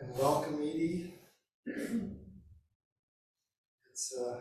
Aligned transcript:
And 0.00 0.16
welcome, 0.16 0.60
Edie. 0.62 1.14
It's, 3.90 4.14
uh, 4.16 4.36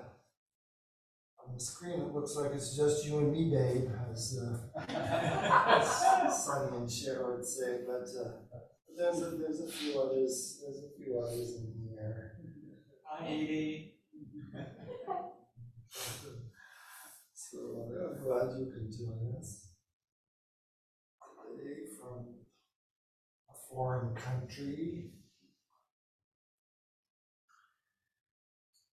on 1.39 1.55
the 1.55 1.59
screen, 1.59 1.99
it 2.01 2.13
looks 2.13 2.35
like 2.35 2.51
it's 2.53 2.77
just 2.77 3.07
you 3.07 3.17
and 3.17 3.31
me, 3.31 3.49
babe, 3.49 3.89
as, 4.11 4.37
uh, 4.39 6.29
Sonny 6.29 6.77
and 6.77 6.91
Cher 6.91 7.35
would 7.35 7.43
say, 7.43 7.79
but, 7.87 8.07
uh, 8.23 8.59
there's 8.95 9.21
a, 9.21 9.31
there's 9.37 9.61
a 9.61 9.71
few 9.71 9.99
others, 9.99 10.61
there's 10.63 10.83
a 10.83 10.89
few 10.95 11.19
others 11.19 11.55
in 11.55 11.73
here. 11.89 12.33
Hi, 13.09 13.25
Edie. 13.25 13.95
So 17.33 17.57
uh, 17.57 18.13
I'm 18.13 18.23
glad 18.23 18.59
you 18.59 18.71
could 18.71 18.91
join 18.91 19.35
us. 19.39 19.69
Today 21.57 21.87
from 21.99 22.25
a 23.49 23.53
foreign 23.67 24.13
country. 24.13 25.16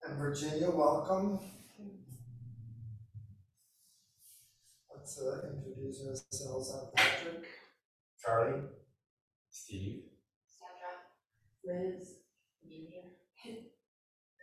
And 0.09 0.18
Virginia, 0.18 0.72
welcome. 0.72 1.40
Let's 4.95 5.22
uh, 5.22 5.50
introduce 5.54 6.04
ourselves. 6.08 6.73
I'm 6.73 6.88
Patrick. 6.95 7.45
Charlie. 8.20 8.62
Steve. 9.52 10.02
Sandra. 10.48 11.91
Liz. 11.91 12.16
Ginger. 12.67 13.05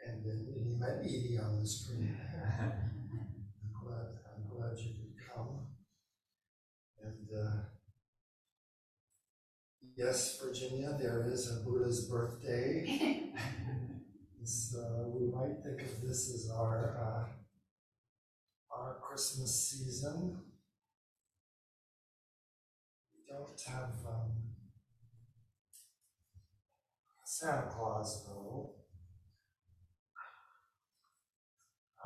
And 0.07 0.25
then 0.25 0.55
you 0.55 0.79
met 0.79 1.01
Edie 1.01 1.37
on 1.43 1.61
the 1.61 1.67
screen. 1.67 2.17
I'm 2.33 3.73
glad, 3.75 4.07
I'm 4.37 4.49
glad 4.49 4.79
you 4.79 4.95
could 4.95 5.35
come. 5.35 5.67
And, 7.03 7.29
uh, 7.37 7.63
yes, 9.97 10.41
Virginia, 10.41 10.97
there 10.97 11.27
is 11.29 11.51
a 11.51 11.65
Buddha's 11.65 12.09
birthday. 12.09 13.33
Uh, 14.47 15.09
we 15.09 15.27
might 15.27 15.61
think 15.61 15.83
of 15.83 16.03
this 16.03 16.33
as 16.33 16.49
our, 16.57 16.97
uh, 17.03 18.77
our 18.77 18.95
Christmas 19.01 19.71
season. 19.71 20.39
We 23.13 23.35
don't 23.35 23.61
have, 23.67 23.91
um, 24.07 24.31
Santa 27.25 27.67
Claus 27.69 28.25
though. 28.25 28.77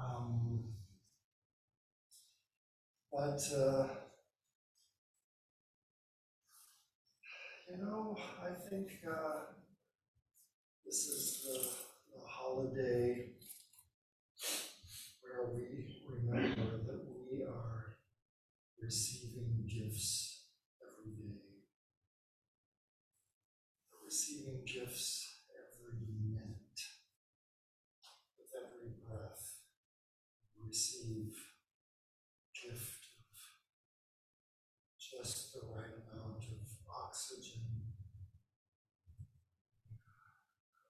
Um, 0.02 0.64
but, 3.12 3.42
uh, 3.54 3.86
you 7.68 7.76
know, 7.84 8.16
I 8.42 8.54
think, 8.70 8.92
uh, 9.06 9.40
this 10.86 11.06
is 11.06 11.44
the 11.44 11.89
holiday 12.50 13.30
where 15.22 15.54
we 15.54 16.02
remember 16.08 16.78
that 16.86 17.02
we 17.30 17.42
are 17.42 17.96
receiving 18.82 19.64
gifts 19.68 20.46
every 20.82 21.12
day. 21.12 21.38
Receiving 24.04 24.62
gifts 24.66 25.42
every 25.54 26.00
minute. 26.10 26.80
With 28.36 28.50
every 28.58 28.94
breath, 29.06 29.62
we 30.56 30.68
receive 30.68 31.34
gift 32.52 33.06
of 33.14 33.38
just 34.98 35.52
the 35.52 35.60
right 35.72 35.94
amount 36.12 36.42
of 36.42 36.66
oxygen. 36.90 37.62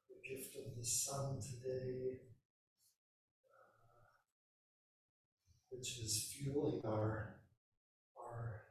The 0.09 0.29
gift 0.29 0.57
of 0.57 0.77
the 0.77 0.85
sun 0.85 1.39
today, 1.71 2.19
uh, 3.47 3.67
which 5.71 5.99
is 6.01 6.35
fueling 6.35 6.81
our, 6.85 7.37
our 8.17 8.63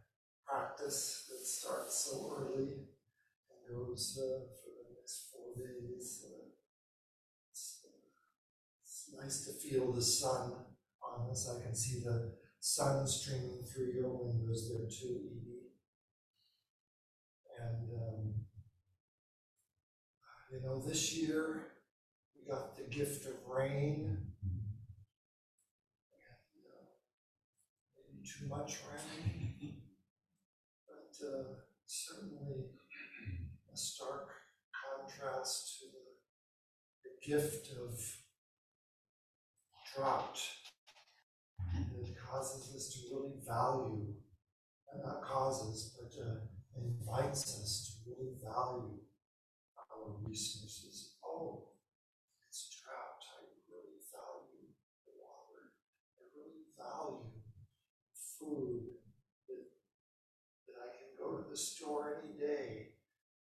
practice 0.45 1.29
that 1.29 1.45
starts 1.45 2.09
so 2.09 2.35
early 2.37 2.87
and 3.49 3.59
goes 3.69 4.19
uh, 4.19 4.45
for 4.59 4.69
the 4.83 4.95
next 4.95 5.31
four 5.31 5.55
days. 5.55 6.25
Uh, 6.25 6.49
it's, 7.51 7.85
it's 8.83 9.11
nice 9.21 9.45
to 9.45 9.53
feel 9.53 9.91
the 9.93 10.01
sun 10.01 10.53
on 11.01 11.29
us. 11.29 11.49
I 11.49 11.63
can 11.63 11.75
see 11.75 12.01
the 12.03 12.33
sun 12.59 13.07
streaming 13.07 13.63
through 13.63 13.93
your 13.93 14.09
windows 14.09 14.69
there 14.69 14.87
too, 14.89 15.21
Edie. 15.31 15.55
And, 17.59 17.89
um, 17.93 18.33
you 20.51 20.61
know, 20.63 20.81
this 20.81 21.13
year 21.13 21.78
got 22.49 22.75
the 22.75 22.83
gift 22.83 23.25
of 23.27 23.33
rain. 23.47 24.17
And, 26.11 26.63
uh, 26.65 26.85
maybe 27.95 28.25
too 28.25 28.47
much 28.47 28.79
rain. 28.91 29.75
But 30.87 31.25
uh, 31.25 31.43
certainly 31.85 32.65
a 33.71 33.77
stark 33.77 34.29
contrast 34.73 35.79
to 35.79 35.85
the, 35.85 37.09
the 37.09 37.13
gift 37.31 37.71
of 37.71 37.99
drought 39.95 40.39
that 41.73 42.15
causes 42.17 42.75
us 42.75 42.93
to 42.93 43.15
really 43.15 43.33
value, 43.45 44.13
uh, 44.91 45.05
not 45.05 45.21
causes, 45.21 45.95
but 45.99 46.11
uh, 46.21 46.39
invites 46.77 47.43
us 47.61 47.99
to 48.03 48.09
really 48.09 48.33
value 48.41 48.97
our 49.77 50.15
resources. 50.25 51.15
Oh, 51.25 51.69
it's 52.47 52.69
drought. 52.81 53.21
I 53.37 53.45
really 53.69 54.01
value 54.09 54.73
the 55.05 55.13
water. 55.21 55.77
I 56.17 56.25
really 56.33 56.65
value 56.89 57.29
food 58.39 58.81
that, 59.47 59.65
that 60.65 60.77
I 60.81 60.89
can 60.97 61.11
go 61.17 61.37
to 61.37 61.49
the 61.49 61.57
store 61.57 62.21
any 62.23 62.37
day 62.39 62.95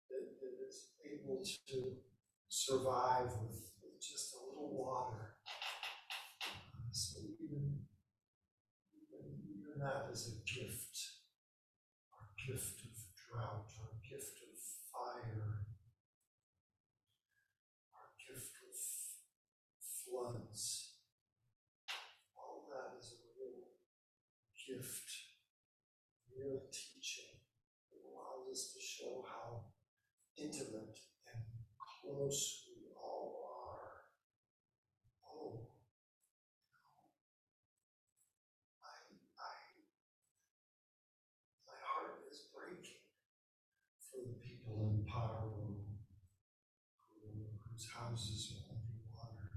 that, 0.10 0.26
that 0.42 0.68
is 0.68 0.90
able 1.06 1.44
to 1.44 1.98
survive 2.48 3.28
with, 3.42 3.72
with 3.84 4.02
just 4.02 4.34
a 4.36 4.40
little 4.46 4.72
water. 4.74 5.36
So 6.92 7.20
even, 7.44 7.84
even, 8.96 9.26
even 9.44 9.80
that 9.84 10.08
is 10.12 10.32
a 10.32 10.36
gift. 10.48 10.96
Our 12.16 12.32
gift 12.40 12.80
of 12.88 12.96
drought, 13.20 13.68
our 13.84 14.00
gift 14.00 14.40
of 14.48 14.56
fire, 14.88 15.68
our 17.92 18.10
gift 18.16 18.56
of 18.64 18.80
floods. 19.84 20.96
All 22.38 22.64
that 22.72 22.98
is 22.98 23.12
a 23.12 23.20
real 23.36 23.68
gift, 24.56 25.12
real 26.32 26.62
teaching 26.72 27.44
that 27.92 28.08
allows 28.08 28.48
us 28.52 28.72
to 28.72 28.80
show 28.80 29.26
how 29.28 29.66
intimate 30.38 31.00
and 31.28 31.44
close 32.26 32.66
we 32.68 32.90
all 32.98 33.46
are. 33.54 34.02
Oh, 35.30 35.60
I, 38.82 38.94
I, 39.38 39.54
my 41.68 41.78
heart 41.86 42.26
is 42.32 42.50
breaking 42.50 43.06
for 44.10 44.26
the 44.26 44.34
people 44.42 44.90
in 44.90 45.06
Potterville 45.06 45.86
who, 47.14 47.46
whose 47.70 47.88
houses 47.94 48.56
are 48.58 48.74
underwater. 48.74 49.52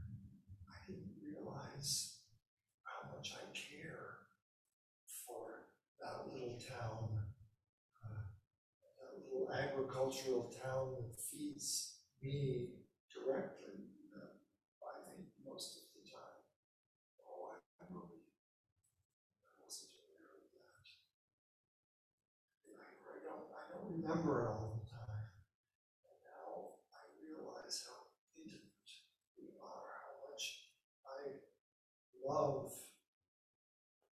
I 0.68 0.76
didn't 0.86 1.16
realize 1.24 2.18
how 2.84 3.16
much 3.16 3.32
I 3.32 3.48
care 3.56 4.28
for 5.24 5.72
that 6.02 6.28
little 6.30 6.58
town, 6.60 7.16
uh, 8.04 8.28
that 9.00 9.24
little 9.24 9.48
agricultural 9.50 10.52
town 10.62 10.96
that 11.00 11.18
feeds 11.18 11.87
me 12.28 12.84
directly, 13.08 13.88
uh, 14.12 14.36
I 14.84 15.00
think 15.08 15.32
most 15.40 15.80
of 15.80 15.84
the 15.96 16.04
time. 16.04 16.44
Oh, 17.24 17.56
I 17.56 17.88
really, 17.88 18.28
I 19.48 19.52
wasn't 19.56 19.96
aware 19.96 20.36
of 20.36 20.44
that. 20.52 20.84
And 22.68 22.76
I, 22.76 22.84
I 22.84 23.16
don't, 23.24 23.48
I 23.48 23.64
don't 23.72 23.88
remember 23.88 24.44
all 24.44 24.76
the 24.76 24.84
time. 24.84 25.32
And 26.04 26.16
now 26.28 26.84
I 26.92 27.08
realize 27.16 27.88
how 27.88 28.12
intimate 28.36 28.92
we 29.40 29.56
are, 29.56 29.88
how 30.04 30.28
much 30.28 30.68
I 31.08 31.40
love 32.20 32.76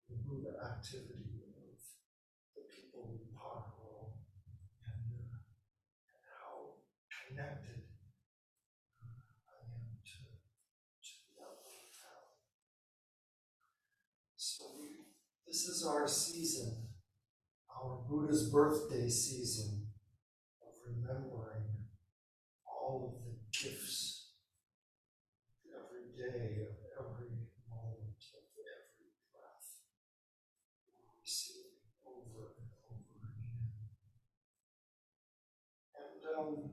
the 0.05 0.21
Buddha 0.21 0.53
activity 0.61 1.32
This 15.63 15.77
is 15.77 15.85
our 15.87 16.05
season, 16.05 16.87
our 17.73 18.03
Buddha's 18.09 18.49
birthday 18.49 19.07
season 19.07 19.87
of 20.61 20.73
remembering 20.85 21.87
all 22.67 23.15
of 23.15 23.23
the 23.23 23.37
gifts 23.49 24.31
every 25.71 26.11
day, 26.17 26.67
of 26.67 26.75
every 26.99 27.47
moment, 27.71 28.19
of 28.35 28.43
every 28.59 29.15
breath. 29.31 29.79
We 30.99 31.23
over 32.11 32.55
and 32.59 32.67
over 32.91 33.23
again. 33.23 33.71
And 35.95 36.19
um, 36.37 36.71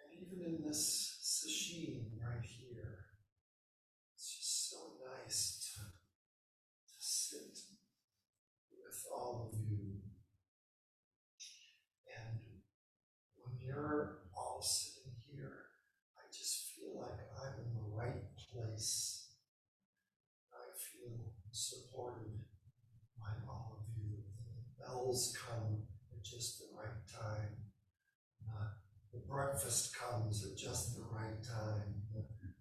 and 0.00 0.26
even 0.26 0.42
in 0.42 0.66
this 0.66 1.05
breakfast 29.56 29.96
comes 29.96 30.44
at 30.46 30.56
just 30.56 30.96
the 30.96 31.02
right 31.12 31.42
time. 31.42 31.94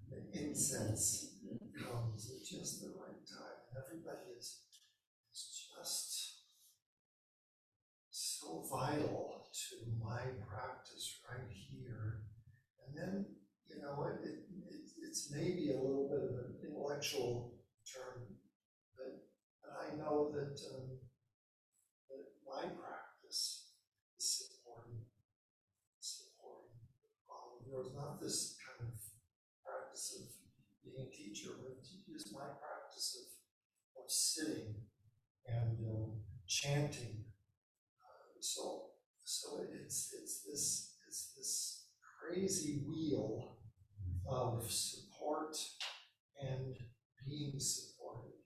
The, 0.09 0.39
incense 0.39 1.35
comes 1.77 2.31
at 2.31 2.45
just 2.47 2.81
the 2.81 2.89
right 2.89 3.23
time. 3.27 3.83
Everybody 3.85 4.31
is, 4.37 4.59
is 5.33 5.67
just 5.75 6.39
so 8.09 8.63
vital 8.71 9.47
to 9.53 9.75
my 10.03 10.21
practice 10.47 11.19
right 11.29 11.49
here. 11.51 12.21
And 12.87 12.97
then, 12.97 13.25
you 13.69 13.81
know, 13.81 14.05
it, 14.05 14.25
it, 14.27 14.39
it- 14.69 14.81
it's 15.07 15.31
maybe 15.31 15.69
a 15.71 15.79
little 15.79 16.09
bit 16.09 16.23
of 16.23 16.35
an 16.43 16.55
intellectual 16.65 17.53
term, 17.87 18.23
but, 18.97 19.23
but 19.61 19.71
I 19.79 19.95
know 19.95 20.31
that, 20.33 20.59
um, 20.75 20.99
that 22.09 22.25
my 22.47 22.63
practice 22.75 23.71
is 24.17 24.25
supporting, 24.27 25.05
supporting 25.99 26.77
all 27.29 27.59
of 27.59 27.67
yours, 27.67 27.91
not 27.95 28.21
this 28.21 28.57
kind 28.61 28.89
of 28.91 28.97
practice 29.63 30.19
of 30.19 30.27
being 30.83 30.99
a 31.07 31.09
teacher, 31.11 31.57
but 31.61 31.81
just 31.83 32.33
my 32.33 32.47
practice 32.61 33.17
of, 33.21 33.27
of 34.03 34.11
sitting 34.35 34.75
and, 35.47 35.77
um, 35.89 36.11
chanting. 36.47 37.25
Uh, 38.01 38.39
So, 38.39 38.91
so 39.23 39.47
it's, 39.71 40.13
it's 40.19 40.43
this, 40.45 40.95
it's 41.07 41.33
this 41.35 41.85
crazy 42.19 42.83
wheel 42.87 43.57
of 44.27 44.69
support 44.71 45.55
and 46.41 46.75
being 47.27 47.59
supported. 47.59 48.37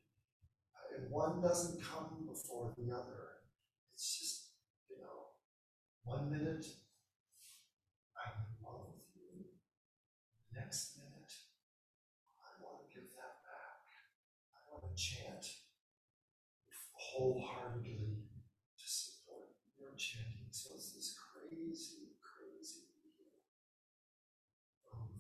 Uh, 0.76 1.02
And 1.04 1.12
one 1.12 1.42
doesn't 1.42 1.82
come 1.82 2.28
before 2.28 2.74
the 2.78 2.92
other. 2.94 3.24
It's 3.94 4.20
just, 4.20 4.38
you 4.90 4.98
know, 5.02 5.18
one 6.04 6.30
minute, 6.32 6.66
I'm 8.16 8.36
in 8.48 8.54
love 8.64 8.88
with 8.94 9.10
you. 9.16 9.46
Next 10.54 10.98
minute, 10.98 11.34
I 12.40 12.50
want 12.62 12.88
to 12.88 12.94
give 12.94 13.10
that 13.16 13.36
back. 13.48 13.82
I 14.56 14.60
want 14.72 14.84
to 14.96 15.02
chant 15.02 15.46
wholeheartedly 17.20 18.16
to 18.80 18.86
support 18.88 19.52
your 19.76 19.92
chanting. 20.00 20.48
So 20.52 20.72
it's 20.76 20.96
this 20.96 21.20
crazy, 21.20 22.16
crazy 22.24 22.88
of 24.88 25.12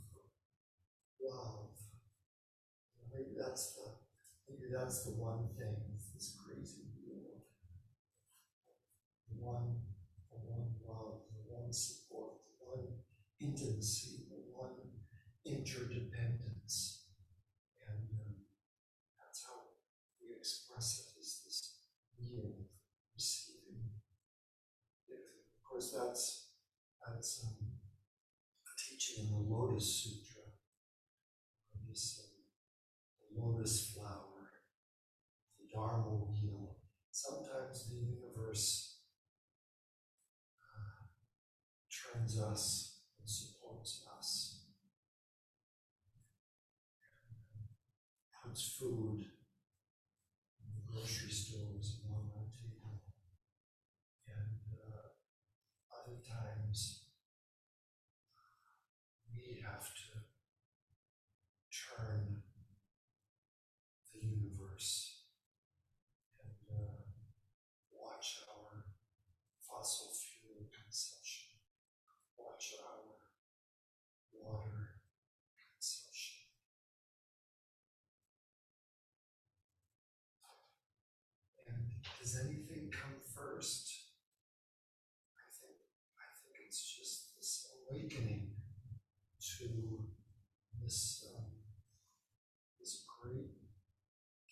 love. 1.19 1.75
Maybe 3.11 3.35
that's 3.35 3.75
the, 3.75 3.99
maybe 4.47 4.71
that's 4.71 5.03
the 5.03 5.11
one 5.11 5.49
thing, 5.59 5.75
it's 5.93 6.07
this 6.15 6.37
crazy. 6.39 6.87
The 9.27 9.35
one, 9.45 9.75
the 10.31 10.39
one 10.47 10.71
love, 10.87 11.27
the 11.35 11.43
one 11.51 11.73
support, 11.73 12.39
the 12.47 12.65
one 12.65 12.87
intimacy, 13.41 14.23
the 14.29 14.39
one 14.55 14.79
interdependence. 15.45 17.03
And 17.83 18.07
um, 18.19 18.35
that's 19.19 19.43
how 19.45 19.75
we 20.21 20.35
express 20.35 20.99
it, 20.99 21.19
is 21.19 21.41
this 21.45 21.59
wheel 22.17 22.45
of 22.45 22.67
receiving. 23.15 23.95
giving. 25.07 25.45
Of 25.55 25.63
course, 25.69 25.95
that's, 25.95 26.49
that's 27.05 27.45
um, 27.45 27.79
a 28.65 28.73
teaching 28.77 29.25
in 29.25 29.31
the 29.31 29.39
Lotus 29.39 30.03
Sutra. 30.03 30.43
This 31.87 32.21
um, 32.23 32.29
the 33.21 33.41
lotus 33.41 33.93
flower, 33.93 34.51
the 35.59 35.65
Dharma 35.73 36.09
wheel. 36.09 36.77
Sometimes 37.11 37.89
the 37.89 37.95
universe 37.95 38.97
uh, 40.61 41.05
turns 41.89 42.39
us 42.39 42.99
and 43.19 43.29
supports 43.29 44.05
us. 44.17 44.65
Puts 48.43 48.77
food 48.79 49.21
in 50.63 50.69
the 50.75 50.81
grocery 50.91 51.31
stores 51.31 51.99
and 52.03 52.15
on 52.15 52.31
our 52.35 52.47
table. 52.49 53.01
And 54.27 54.59
uh, 54.73 55.13
other 55.93 56.17
times 56.17 57.03
we 59.35 59.61
have 59.63 59.85
to 59.85 60.25
turn 61.69 62.41
the 64.13 64.19
universe 64.19 65.25
and 66.43 66.75
uh, 66.75 67.05
watch 67.93 68.39
our 68.49 68.85
fossil 69.61 70.11
fuel 70.13 70.65
consumption, 70.73 71.59
watch 72.37 72.73
our 72.83 73.19
water 74.33 75.01
consumption. 75.55 76.49
And 81.67 82.01
does 82.19 82.35
anything 82.43 82.89
come 82.91 83.21
first? 83.35 84.13
I 85.37 85.47
think, 85.53 85.77
I 86.17 86.27
think 86.41 86.65
it's 86.65 86.83
just 86.83 87.35
this 87.37 87.67
awakening 87.69 88.51
to 89.57 90.05
this, 90.81 91.25
um, 91.35 91.51
this 92.79 93.05
great 93.07 93.51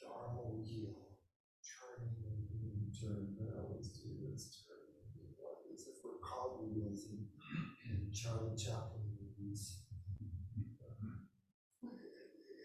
Dharma 0.01 0.43
wheel 0.59 1.17
turning 1.63 2.15
and 2.27 2.49
being 2.49 2.91
turned. 2.93 3.37
I 3.39 3.59
always 3.59 3.89
do 3.89 4.09
this 4.31 4.63
turning 4.63 4.95
and 4.99 5.09
being 5.15 5.33
what 5.37 5.63
is 5.73 5.87
if 5.87 6.03
we're 6.03 6.19
cogwheels 6.23 7.07
in, 7.11 7.27
in 7.89 8.11
Charlie 8.13 8.55
Chaplin 8.55 9.03
movies. 9.19 9.81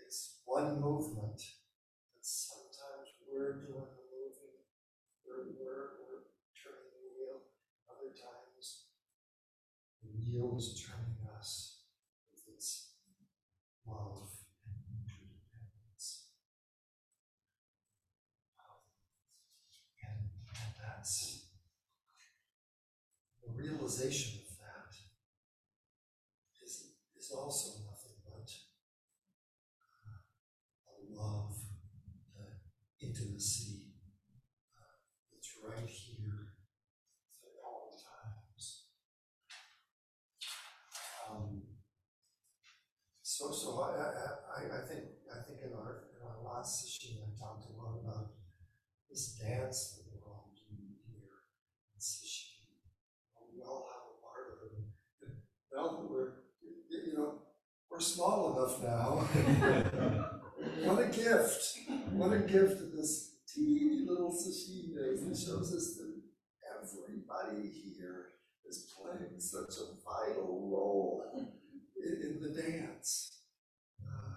It's 0.07 0.41
one 0.52 0.80
movement, 0.80 1.40
but 2.12 2.21
sometimes 2.21 3.09
we're 3.25 3.64
doing 3.64 3.88
the 3.88 4.04
moving, 4.12 4.61
we're, 5.25 5.49
we're, 5.56 6.04
we're 6.04 6.28
turning 6.52 6.92
the 6.92 7.09
wheel. 7.16 7.49
Other 7.88 8.12
times, 8.12 8.92
the 10.04 10.12
wheel 10.12 10.56
is 10.59 10.76
turning 10.76 11.25
us 11.40 11.88
with 12.30 12.44
its 12.54 12.92
love 13.88 14.28
and 14.68 14.76
interdependence. 14.92 16.28
And, 20.04 20.28
and 20.52 20.73
that's 20.76 21.49
the 23.40 23.50
realization 23.56 24.40
of 24.44 24.52
that 24.61 24.92
is, 26.62 26.92
is 27.16 27.32
also 27.32 27.80
nothing 27.88 28.21
but 28.25 28.50
uh, 29.80 30.21
a 30.88 30.97
love, 31.14 31.56
the 32.37 33.06
intimacy 33.06 33.94
uh, 34.78 35.02
that's 35.32 35.50
right 35.62 35.88
here 35.88 36.54
at 37.42 37.54
all 37.64 37.99
times. 37.99 38.87
Um, 41.28 41.62
so, 43.23 43.50
so 43.52 43.80
I, 43.80 43.90
I, 43.99 44.62
I, 44.62 44.82
I 44.82 44.87
think, 44.87 45.04
I 45.32 45.42
think 45.42 45.59
in 45.64 45.73
our, 45.75 46.09
in 46.14 46.21
our 46.23 46.38
last 46.44 46.82
session, 46.82 47.18
I 47.21 47.30
talked 47.38 47.66
a 47.66 47.73
lot 47.76 47.99
about 48.04 48.30
this 49.11 49.35
dance 49.40 49.97
that 49.97 50.04
we're 50.12 50.30
all 50.30 50.52
doing 50.54 50.94
here 51.09 51.42
in 51.94 52.00
sesshin. 52.00 52.50
We 53.52 53.61
all 53.61 53.85
have 53.92 54.04
a 54.09 54.16
part 54.25 54.49
of 54.49 54.73
it. 54.73 54.80
And 54.80 55.44
Now 55.75 55.88
that 55.92 56.09
we're, 56.09 56.49
you 56.88 57.12
know, 57.16 57.42
we're 57.93 58.01
small 58.01 58.57
enough 58.57 58.83
now. 58.83 59.29
What 60.85 61.01
a 61.01 61.07
gift, 61.07 61.79
what 62.13 62.33
a 62.33 62.39
gift 62.39 62.79
that 62.79 62.93
this 62.97 63.33
teeny 63.53 64.07
little 64.07 64.31
sesshin. 64.31 64.95
It 64.97 65.37
shows 65.37 65.75
us 65.75 65.97
that 65.97 66.23
everybody 66.81 67.69
here 67.69 68.27
is 68.69 68.93
playing 68.95 69.41
such 69.41 69.75
a 69.83 69.95
vital 70.05 70.71
role 70.71 71.25
in, 71.35 72.13
in 72.23 72.41
the 72.43 72.63
dance. 72.63 73.41
Uh. 74.01 74.33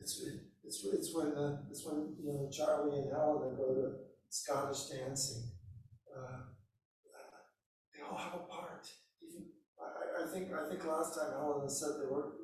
It's, 0.00 0.84
it's, 0.84 1.14
when, 1.14 1.32
uh, 1.32 1.62
it's 1.70 1.86
when, 1.86 2.14
you 2.22 2.32
know, 2.32 2.50
Charlie 2.52 2.98
and 2.98 3.10
Helena 3.10 3.56
go 3.56 3.74
to 3.74 3.92
Scottish 4.28 4.90
dancing. 4.90 5.44
Uh, 6.14 6.20
uh, 6.20 7.40
They 7.94 8.02
all 8.02 8.18
have 8.18 8.34
a 8.34 8.44
part, 8.44 8.86
think, 10.30 10.52
I 10.52 10.68
think 10.68 10.84
last 10.84 11.16
time 11.16 11.32
Helena 11.32 11.68
said 11.68 12.00
they 12.00 12.10
were, 12.10 12.36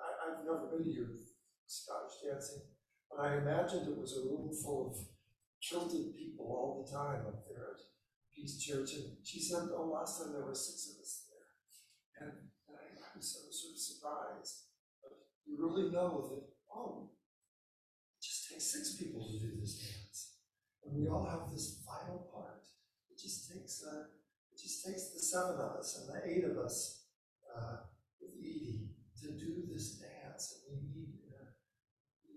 I, 0.00 0.10
I've 0.24 0.44
never 0.44 0.70
been 0.70 0.84
to 0.84 0.90
your 0.90 1.10
Scottish 1.66 2.22
dancing, 2.22 2.62
but 3.10 3.20
I 3.20 3.38
imagined 3.38 3.88
it 3.88 3.98
was 3.98 4.16
a 4.16 4.26
room 4.28 4.50
full 4.50 4.90
of 4.90 4.96
kilted 5.60 6.14
people 6.14 6.46
all 6.46 6.84
the 6.84 6.90
time 6.90 7.26
up 7.26 7.44
there 7.48 7.72
at 7.72 7.80
Peace 8.34 8.60
Church, 8.60 8.94
and 8.94 9.16
she 9.24 9.40
said, 9.40 9.68
oh, 9.72 9.88
last 9.88 10.20
time 10.20 10.32
there 10.32 10.44
were 10.44 10.54
six 10.54 10.92
of 10.92 11.00
us 11.00 11.28
there. 11.30 12.28
And 12.28 12.32
and 12.68 12.76
I, 12.76 12.84
I 12.98 13.10
was 13.16 13.24
so 13.24 13.46
sort 13.48 13.72
of 13.72 13.80
surprised, 13.80 14.56
but 15.00 15.12
you 15.46 15.56
really 15.56 15.90
know 15.90 16.28
that, 16.28 16.44
oh, 16.72 17.10
it 18.18 18.22
just 18.22 18.50
takes 18.50 18.72
six 18.72 18.96
people 18.96 19.22
to 19.22 19.38
do 19.38 19.60
this 19.60 19.78
dance. 19.78 20.36
And 20.84 20.96
we 20.96 21.08
all 21.08 21.24
have 21.24 21.50
this 21.50 21.80
vital 21.84 22.28
part. 22.32 22.66
It 23.10 23.18
just 23.20 23.50
takes, 23.50 23.84
uh, 23.84 24.10
it 24.52 24.58
just 24.58 24.84
takes 24.84 25.14
the 25.14 25.20
seven 25.20 25.56
of 25.56 25.76
us 25.78 26.02
and 26.02 26.10
the 26.10 26.20
eight 26.28 26.44
of 26.44 26.58
us, 26.58 27.03
uh, 27.56 27.76
with 28.20 28.34
to 29.24 29.32
do 29.32 29.64
this 29.72 30.02
dance. 30.02 30.64
And 30.68 30.76
we 30.76 30.88
need, 30.92 31.16
uh, 31.32 31.56
we 32.26 32.34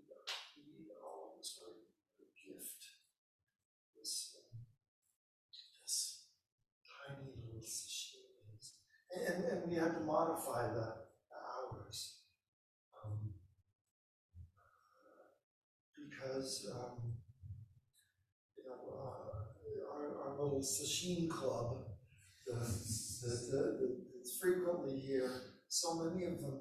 need, 0.63 0.87
uh, 0.87 1.05
all 1.05 1.33
of 1.33 1.37
this 1.37 1.59
very 1.59 1.83
very 2.15 2.31
gift. 2.31 2.81
This, 3.97 4.37
um, 4.39 4.59
this 5.83 6.27
tiny 6.85 7.33
little 7.35 7.59
sesshin. 7.59 8.31
And, 9.11 9.43
and 9.45 9.69
we 9.69 9.75
had 9.75 9.93
to 9.95 10.01
modify 10.01 10.67
the, 10.67 10.87
the 11.27 11.39
hours. 11.43 12.19
Um, 12.95 13.33
because, 15.97 16.71
um, 16.73 17.13
uh, 18.69 19.07
our, 19.91 20.05
our 20.23 20.43
little 20.43 20.61
sesshin 20.61 21.29
club, 21.29 21.85
the, 22.45 22.53
the, 22.53 23.33
the, 23.51 24.06
frequently 24.39 24.99
here, 24.99 25.41
so 25.67 25.95
many 25.95 26.25
of 26.25 26.41
them 26.41 26.59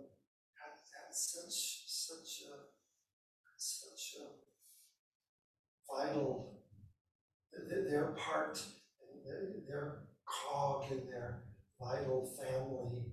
had, 0.59 0.77
had 0.77 1.13
such, 1.13 1.85
such 1.87 2.43
a, 2.49 2.55
such 3.57 4.17
a 4.21 4.47
vital, 5.87 6.59
th- 7.53 7.89
their 7.89 8.15
part, 8.19 8.63
their 9.69 10.03
cog 10.25 10.91
in 10.91 11.07
their 11.07 11.45
vital 11.81 12.31
family, 12.41 13.13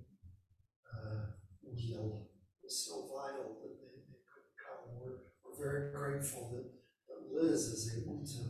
uh, 0.91 1.37
wheel 1.63 2.27
was 2.63 2.85
so 2.85 3.09
vital 3.13 3.57
that 3.61 3.75
they, 3.81 4.01
they 4.09 4.21
couldn't 4.25 4.57
come. 4.57 4.97
We're, 4.99 5.19
we're 5.43 5.57
very 5.57 5.91
grateful 5.91 6.51
that, 6.53 6.69
that 7.09 7.21
Liz 7.31 7.61
is 7.61 8.01
able 8.01 8.25
to, 8.25 8.41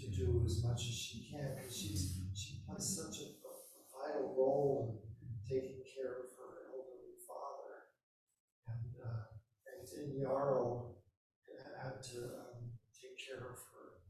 to 0.00 0.16
do 0.16 0.42
as 0.44 0.62
much 0.64 0.80
as 0.82 0.94
she 0.94 1.28
can, 1.30 1.54
because 1.56 1.76
she's, 1.76 2.20
she 2.34 2.62
plays 2.66 2.86
such 2.96 3.22
a, 3.22 3.26
a 3.26 3.82
vital 3.90 4.34
role 4.36 5.02
in 5.22 5.28
taking 5.42 5.82
care 5.94 6.12
of 6.22 6.30
her 6.38 6.70
elderly 6.70 7.18
father. 7.26 7.90
And, 8.68 8.92
uh, 9.02 9.26
and, 9.72 9.82
and 10.04 10.20
Yarrow 10.20 10.96
had 11.82 12.02
to, 12.02 12.18
um, 12.18 12.76
take 12.96 13.20
care 13.20 13.52
of 13.52 13.60
her, 13.72 14.00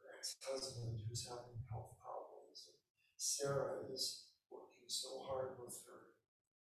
her 0.00 0.08
ex-husband 0.18 1.01
who's 1.12 1.28
having 1.28 1.60
health 1.68 1.92
problems. 2.00 2.72
And 2.72 2.80
Sarah 3.20 3.84
is 3.92 4.32
working 4.48 4.88
so 4.88 5.28
hard 5.28 5.60
with 5.60 5.76
her 5.84 6.16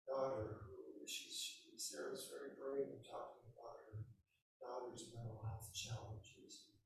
daughter, 0.05 0.69
who 0.69 1.01
she's, 1.09 1.41
she, 1.41 1.73
Sarah's 1.81 2.29
very 2.29 2.53
brave 2.61 2.93
in 2.93 3.01
talking 3.01 3.49
about 3.57 3.89
her 3.89 4.05
daughter's 4.61 5.09
mental 5.17 5.41
health 5.41 5.73
challenges. 5.73 6.69
And 6.69 6.77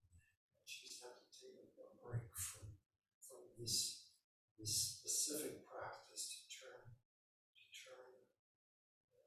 she's 0.70 1.02
had 1.02 1.18
to 1.18 1.26
take 1.34 1.74
a 1.82 1.90
break 1.98 2.30
from, 2.38 2.70
from 3.18 3.42
this, 3.58 4.06
this 4.54 5.02
specific 5.02 5.66
practice 5.66 6.38
to 6.38 6.40
turn, 6.46 6.94
to 6.94 7.64
turn 7.74 8.06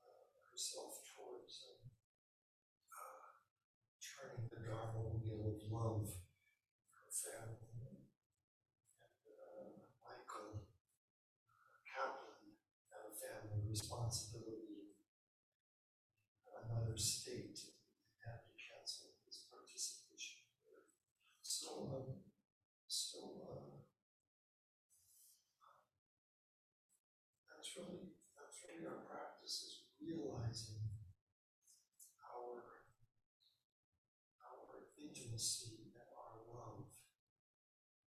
uh, 0.07 0.23
herself 0.47 1.03
towards 1.03 1.67
um, 1.67 1.83
uh, 2.95 3.43
turning 4.00 4.47
the 4.47 4.63
Dharma 4.63 5.19
wheel 5.19 5.51
of 5.51 5.59
love 5.67 6.07
for 6.79 6.95
her 6.95 7.11
family. 7.11 7.71
And 9.01 9.23
uh, 9.27 9.81
Michael 10.03 10.67
Kaplan 11.88 12.55
had 12.91 13.03
a 13.07 13.13
family 13.13 13.63
responsibility. 13.69 14.95
Another 16.45 16.95
state 16.95 17.57
had 18.23 18.45
to 18.47 18.53
cancel 18.55 19.11
his 19.25 19.43
participation 19.50 20.45
there. 20.63 20.88
So, 21.41 21.89
um, 21.91 22.07
so, 22.88 23.19
uh, 23.43 23.81
that's 27.50 27.70
really, 27.81 28.13
that's 28.38 28.61
really 28.65 28.85
our 28.85 29.01
practice 29.09 29.65
is 29.65 29.73
realizing 29.97 30.85
our, 32.21 32.85
our 34.38 34.85
intimacy 35.01 35.89
and 35.97 36.09
our 36.13 36.38
love. 36.45 36.85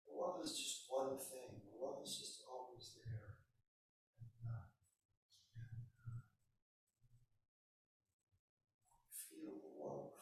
Love 0.06 0.38
is 0.46 0.54
just 0.54 0.86
one 0.86 1.18
thing, 1.18 1.58
love 1.74 1.98
is 2.06 2.14
just 2.22 2.46
always 2.46 2.94
there. 3.02 3.42
And, 4.22 4.30
uh, 4.46 4.70
and, 5.58 5.90
uh, 6.06 6.22
feel 9.10 9.58
the 9.58 9.74
love 9.74 10.14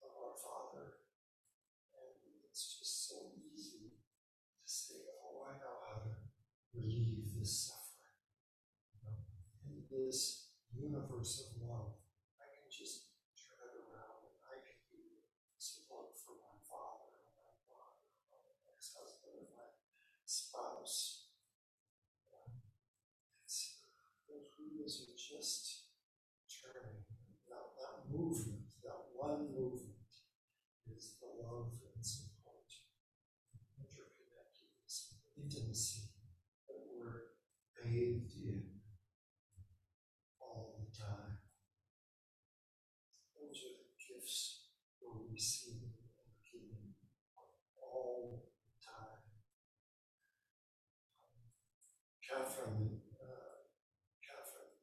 of 0.00 0.12
our 0.16 0.34
Father, 0.40 1.04
and 1.92 2.16
it's 2.48 2.80
just 2.80 3.08
so 3.12 3.36
easy 3.36 3.92
to 3.92 4.64
say, 4.64 5.04
oh, 5.20 5.44
I 5.52 5.60
know 5.60 5.76
how 5.84 6.00
to 6.08 6.16
relieve 6.72 7.28
this 7.36 7.68
suffering. 7.68 8.16
You 8.96 9.04
know, 9.04 9.20
in 9.68 9.84
this 10.12 10.52
universe 10.76 11.40
of 11.40 11.56
love, 11.64 11.96
I 12.36 12.44
can 12.52 12.68
just 12.68 13.16
turn 13.32 13.56
it 13.64 13.80
around 13.80 14.20
and 14.28 14.36
I 14.44 14.60
can 14.60 14.76
be 14.92 15.24
support 15.56 16.12
for 16.20 16.36
my 16.36 16.52
father 16.68 17.16
or 17.16 17.32
my 17.32 17.48
or 17.72 17.96
my 18.28 18.44
ex-husband 18.76 19.40
or 19.40 19.48
my 19.56 19.72
spouse. 20.28 21.32
Um, 22.28 22.60
It's, 23.40 23.80
those 24.28 24.52
wheels 24.60 25.00
are 25.08 25.16
just 25.16 25.88
turning. 26.60 27.08
That, 27.48 27.72
that 27.80 28.12
movement, 28.12 28.68
that 28.84 29.16
one 29.16 29.48
movement 29.48 30.12
is 30.92 31.16
the 31.24 31.40
love 31.40 31.72
and 31.88 32.04
support, 32.04 32.68
interconnectedness, 33.80 35.16
intimacy 35.40 36.12
that 36.68 36.84
we're 36.84 37.32
bathed 37.80 38.36
in 38.44 38.72
all 40.40 40.76
the 40.76 40.90
time. 40.92 41.38
Those 43.32 43.58
are 43.64 43.76
the 43.80 43.92
gifts 43.96 44.68
we're 45.42 45.50
receiving 45.50 45.90
and 45.90 46.38
giving 46.46 46.94
all 47.82 48.46
the 48.62 48.78
time. 48.78 49.26
Catherine, 52.22 53.02
uh, 53.18 53.66
Catherine 54.22 54.78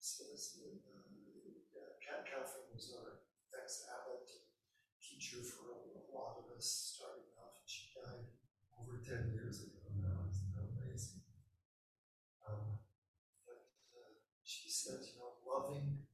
says 0.00 0.56
that, 0.56 0.80
uh, 0.80 1.12
yeah, 1.12 2.00
Cat 2.00 2.24
Catherine 2.24 2.72
was 2.72 2.96
our 2.96 3.20
ex-abbot 3.52 4.24
teacher 4.96 5.44
for 5.44 5.76
a 5.76 5.78
a 5.92 6.08
lot 6.08 6.40
of 6.40 6.56
us 6.56 6.96
starting 6.96 7.36
off, 7.36 7.60
and 7.60 7.68
she 7.68 7.92
died 7.92 8.32
over 8.80 8.96
ten 9.04 9.28
years 9.36 9.60
ago 9.60 9.92
now, 10.00 10.24
isn't 10.32 10.56
that 10.56 10.72
amazing? 10.72 11.20
Um, 12.48 12.80
but, 13.44 13.76
uh, 13.92 14.24
she 14.42 14.70
said, 14.70 15.04
you 15.04 15.20
know, 15.20 15.36
loving 15.44 16.08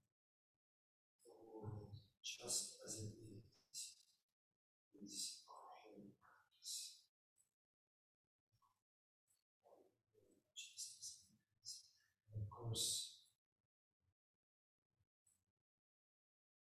the 1.23 1.31
world 1.47 1.95
just 2.23 2.77
as 2.85 2.99
it 3.05 3.15
is, 3.71 3.95
is 5.01 5.45
our 5.49 5.79
whole 5.85 6.11
practice. 6.19 6.99
Jesus 10.57 11.23
is. 11.63 11.87
And 12.35 12.43
of 12.43 12.51
course, 12.51 13.21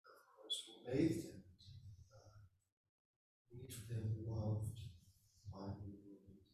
of 0.05 0.21
course, 0.35 0.57
we're 0.65 0.93
bathed 0.93 1.25
in 1.25 1.43
it. 1.43 1.61
Uh, 2.13 2.39
We've 3.51 3.87
been 3.89 4.23
loved 4.29 4.79
by 5.51 5.73
the 5.73 5.89
Lord 6.05 6.45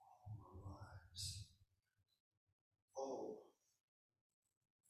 all 0.00 0.40
our 0.40 0.56
lives. 0.80 1.46
Oh, 2.96 3.44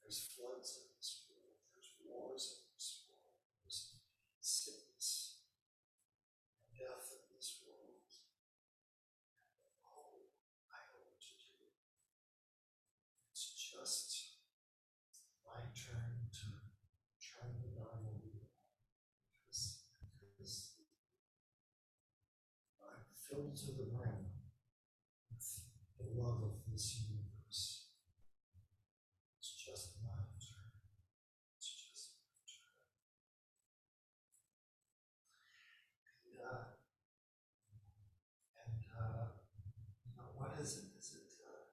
there's 0.02 0.30
floods 0.32 0.78
in 0.78 0.86
this 0.96 1.26
world, 1.28 1.58
there's 1.74 1.92
wars 2.06 2.44
in 2.62 2.72
this 2.76 3.04
world, 3.04 3.34
there's 3.60 3.98
sickness 4.40 5.40
and 6.62 6.78
death 6.78 7.10
in 7.12 7.24
this 7.34 7.60
world. 7.66 8.08
Oh, 9.82 10.30
I 10.70 10.78
know 10.94 11.02
what 11.10 11.20
to 11.20 11.34
do. 11.40 11.58
It's 13.32 13.50
just 13.58 14.38
my 15.42 15.66
turn 15.74 16.30
to 16.30 16.48
turn 17.18 17.58
the 17.60 17.74
Dharma 17.74 18.14
wheel 18.22 18.46
to 23.54 23.66
the 23.66 23.86
brim 23.86 24.34
with 25.30 25.46
the 25.96 26.20
love 26.20 26.42
of 26.42 26.54
this 26.66 27.06
universe. 27.06 27.86
It's 29.38 29.54
just 29.54 29.94
my. 30.02 30.10
It's 31.54 31.70
just 31.70 32.18
my 32.18 32.34
turn. 32.50 32.74
And, 36.02 36.34
uh, 36.42 36.74
and, 38.58 38.82
uh, 38.90 39.38
you 40.02 40.18
know, 40.18 40.34
what 40.34 40.58
is 40.60 40.74
it? 40.74 40.98
Is 40.98 41.14
it, 41.14 41.30
uh, 41.38 41.70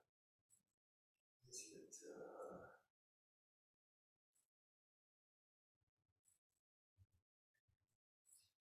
is 1.50 1.66
it, 1.66 1.98
uh, 2.06 2.78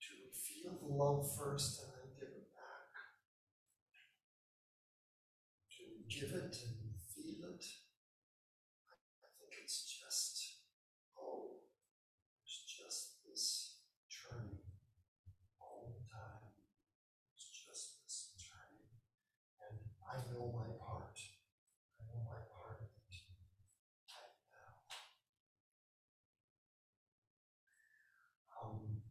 to 0.09 0.15
feel 0.33 0.73
the 0.81 0.89
love 0.89 1.29
first 1.37 1.85
and 1.85 1.93
then 1.93 2.09
give 2.19 2.33
it 2.33 2.49
back? 2.57 2.89
Give 6.21 6.37
it 6.37 6.37
and 6.37 6.93
feel 7.17 7.49
it? 7.49 7.65
I 8.93 9.25
think 9.41 9.65
it's 9.65 9.89
just, 9.89 10.61
oh, 11.17 11.65
it's 12.45 12.61
just 12.69 13.25
this 13.25 13.81
turning 14.13 14.61
all 15.57 15.97
the 15.97 16.05
time. 16.05 16.53
It's 17.33 17.49
just 17.49 18.05
this 18.05 18.37
turning. 18.37 19.01
And 19.65 19.81
I 20.05 20.21
know 20.29 20.53
my 20.53 20.69
part. 20.77 21.17
I 21.97 22.05
know 22.05 22.21
my 22.29 22.45
part 22.53 22.85
of 22.85 22.93
it 23.01 23.17
right 24.13 24.37
now. 24.53 24.77
Um, 28.61 29.09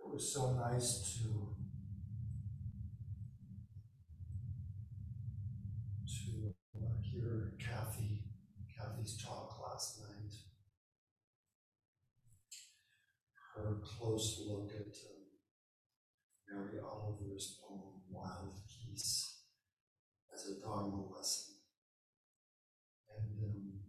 it 0.00 0.08
was 0.08 0.32
so 0.32 0.56
nice 0.56 1.20
to 1.20 1.60
uh, 6.76 6.96
hear 7.02 7.52
Kathy, 7.58 8.24
Kathy's 9.00 9.16
talk 9.24 9.58
last 9.62 10.00
night. 10.00 10.32
Her 13.56 13.80
close 13.82 14.42
look 14.46 14.70
at 14.74 14.94
um, 15.08 15.24
Mary 16.48 16.78
Oliver's 16.80 17.58
poem 17.66 18.02
Wild 18.10 18.60
Geese 18.68 19.42
as 20.34 20.50
a 20.50 20.60
Dharma 20.60 21.02
lesson. 21.16 21.54
And 23.16 23.42
um, 23.42 23.80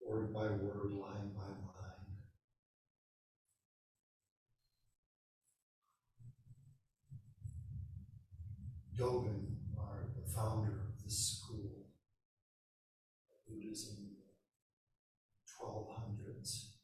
word 0.06 0.34
by 0.34 0.48
word, 0.62 0.92
Dogen, 9.02 9.58
our, 9.76 10.06
the 10.14 10.30
founder 10.30 10.86
of 10.86 11.02
this 11.02 11.42
school 11.42 11.90
of 13.34 13.38
Buddhism 13.48 13.96
in 13.98 14.14
the 14.14 14.30
twelve 15.42 15.88
hundreds, 15.90 16.78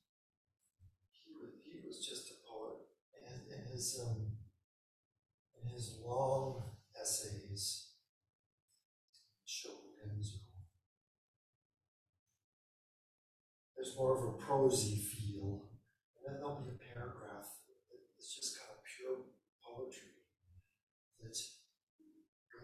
he 1.12 1.30
was, 1.30 1.50
he 1.62 1.78
was 1.86 2.04
just 2.04 2.32
a 2.32 2.36
poet, 2.42 2.90
and 3.22 3.46
in 3.46 3.70
his, 3.70 4.02
um, 4.04 4.32
in 5.62 5.70
his 5.70 6.00
long 6.04 6.60
essays, 7.00 7.90
Shobogenzo, 9.46 10.42
there's 13.76 13.94
more 13.96 14.18
of 14.18 14.34
a 14.34 14.36
prosy 14.38 14.96
feel, 14.96 15.70
and 16.16 16.26
then 16.26 16.40
there'll 16.40 16.66
be 16.66 16.74
a 16.74 16.94
paragraph 16.94 17.46
that 17.62 18.00
is 18.18 18.34
just 18.34 18.58
kind 18.58 18.72
of 18.74 18.82
pure 18.82 19.18
poetry 19.62 20.18
that 21.22 21.38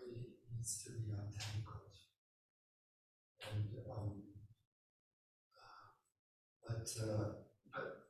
really 0.04 0.34
needs 0.64 0.82
to 0.82 0.92
be 0.92 1.12
untangled. 1.12 1.92
And, 3.52 3.68
um, 3.92 4.22
uh, 5.52 5.92
but, 6.66 6.88
uh, 7.04 7.32
but, 7.70 8.08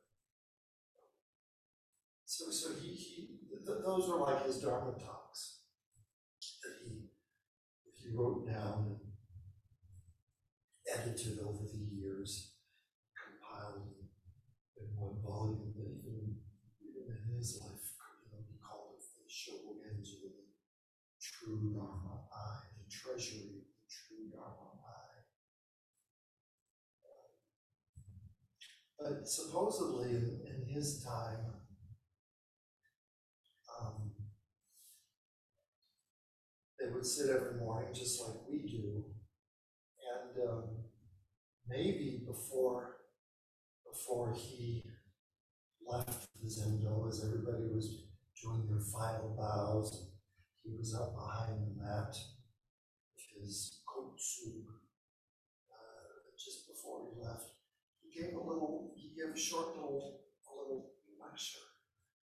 so, 2.23 2.49
so 2.49 2.69
he, 2.81 2.93
he, 2.93 3.27
th- 3.51 3.83
those 3.83 4.09
are 4.09 4.21
like 4.21 4.45
his 4.45 4.61
Dharma 4.61 4.93
talks 4.93 5.63
that 6.63 6.75
he, 6.85 7.11
that 7.83 7.95
he 8.01 8.15
wrote 8.15 8.47
down 8.47 8.99
and 10.87 11.03
edited 11.03 11.39
over 11.39 11.65
the 11.73 11.83
years, 11.93 12.53
compiled 13.19 13.83
in, 13.83 14.07
in 14.81 14.95
one 14.95 15.19
volume 15.21 15.73
that 15.75 15.91
even, 16.07 16.37
even 16.79 17.03
in 17.11 17.35
his 17.35 17.59
life, 17.61 17.99
you 18.23 18.31
know, 18.31 18.45
he 18.47 18.55
called 18.63 18.95
it 18.95 19.03
the 19.11 19.27
Shobogenzo, 19.27 20.23
the 20.23 20.55
true 21.45 21.73
Dharma 21.75 22.25
eye, 22.33 22.65
the 22.77 22.89
treasury 22.89 23.61
of 23.61 23.69
the 23.69 23.85
true 23.89 24.29
Dharma 24.33 24.81
eye. 24.81 25.21
But 29.05 29.27
supposedly 29.27 30.15
in, 30.15 30.65
his 30.67 31.05
time, 31.05 31.45
um, 33.79 34.11
they 36.79 36.91
would 36.91 37.05
sit 37.05 37.29
every 37.29 37.59
morning 37.59 37.93
just 37.93 38.19
like 38.19 38.37
we 38.49 38.67
do. 38.67 39.05
And 40.11 40.49
um, 40.49 40.63
maybe 41.69 42.23
before 42.25 42.97
before 43.85 44.33
he 44.33 44.83
left 45.85 46.27
the 46.41 46.49
Zendo, 46.49 47.07
as 47.07 47.23
everybody 47.23 47.69
was 47.71 48.07
doing 48.41 48.67
their 48.67 48.83
final 48.91 49.35
bows, 49.37 50.09
he 50.63 50.75
was 50.75 50.95
up 50.95 51.13
behind 51.13 51.61
the 51.61 51.83
mat 51.83 52.13
with 53.15 53.43
his 53.43 53.81
kotsu. 53.87 54.63
Uh, 55.71 56.33
just 56.43 56.67
before 56.67 57.07
he 57.13 57.21
left, 57.23 57.55
he 58.03 58.21
gave 58.21 58.33
a 58.33 58.39
little, 58.39 58.94
he 59.15 59.21
gave 59.21 59.33
a 59.33 59.39
short 59.39 59.75
little, 59.75 60.19
a 60.47 60.51
little 60.55 60.91
lecture. 61.19 61.59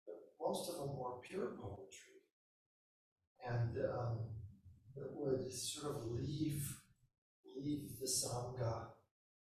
But 0.06 0.16
most 0.40 0.70
of 0.70 0.76
them 0.78 0.98
were 0.98 1.20
pure 1.22 1.56
poetry. 1.60 2.20
And 3.46 3.78
um, 3.78 4.20
that 4.96 5.12
would 5.12 5.52
sort 5.52 5.96
of 5.96 6.12
leave, 6.12 6.78
leave 7.58 8.00
the 8.00 8.08
Sangha 8.08 8.88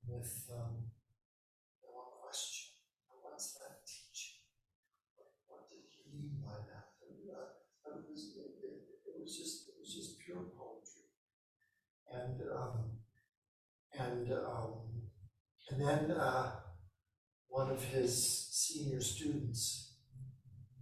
with 0.08 0.50
um, 0.52 0.92
one 1.82 2.12
question. 2.22 2.72
What's 3.22 3.54
that 3.54 3.86
teaching? 3.86 4.40
What, 5.48 5.70
did 5.70 5.80
he 5.88 6.12
mean 6.12 6.42
by 6.44 6.56
that? 6.56 6.88
It 7.84 8.10
was, 8.10 8.36
it, 8.38 8.52
it, 8.64 8.82
it 9.08 9.22
was 9.22 9.38
just, 9.38 9.70
it 9.70 9.76
was 9.80 9.94
just 9.94 10.20
pure 10.20 10.44
poetry. 10.58 11.12
And, 12.12 12.42
um, 12.52 12.92
and, 13.98 14.32
um, 14.34 14.74
and 15.70 15.82
then, 15.82 16.12
uh, 16.12 16.52
one 17.52 17.70
of 17.70 17.84
his 17.84 18.48
senior 18.50 19.02
students 19.02 19.98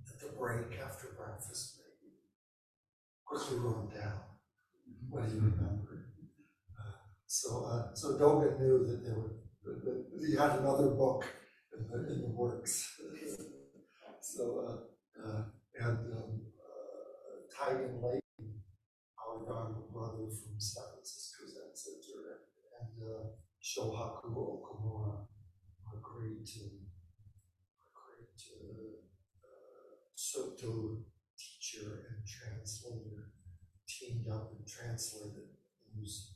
at 0.07 0.19
the 0.21 0.31
break 0.37 0.79
after 0.79 1.07
breakfast 1.17 1.79
maybe 1.81 2.13
quickly 3.25 3.57
wrote 3.57 3.91
down 3.91 4.21
what 5.09 5.25
he 5.25 5.33
remembered. 5.35 6.05
Uh, 6.77 6.93
So, 7.25 7.65
uh, 7.65 7.95
so 7.95 8.19
Dogen 8.19 8.59
knew 8.59 8.85
that 8.85 9.03
there 9.03 9.15
were, 9.15 9.33
that, 9.65 9.83
that 9.83 10.27
he 10.27 10.35
had 10.35 10.59
another 10.59 10.89
book 10.89 11.25
in 11.73 11.87
the, 11.89 12.13
in 12.13 12.21
the 12.21 12.29
works. 12.29 12.87
So, 14.21 14.43
uh, 14.61 15.25
uh, 15.25 15.43
and, 15.79 15.97
um, 16.13 16.41
uh, 16.61 17.39
Taigen 17.49 17.97
Leighton, 18.03 18.61
our 19.17 19.43
Dharma 19.47 19.81
brother 19.91 20.27
from 20.29 20.59
San 20.59 20.83
Francisco 20.93 21.45
Zen 21.47 21.73
Center, 21.73 22.45
and, 22.79 22.93
uh, 23.09 23.25
Shohaku 23.63 24.29
Okumura, 24.35 25.25
a 26.25 27.87
great, 27.93 28.39
uh, 29.43 29.95
Soto 30.15 31.05
teacher 31.37 32.07
and 32.09 32.25
translator, 32.27 33.31
teamed 33.87 34.27
up 34.27 34.51
and 34.57 34.67
translated 34.67 35.49
those, 35.95 36.35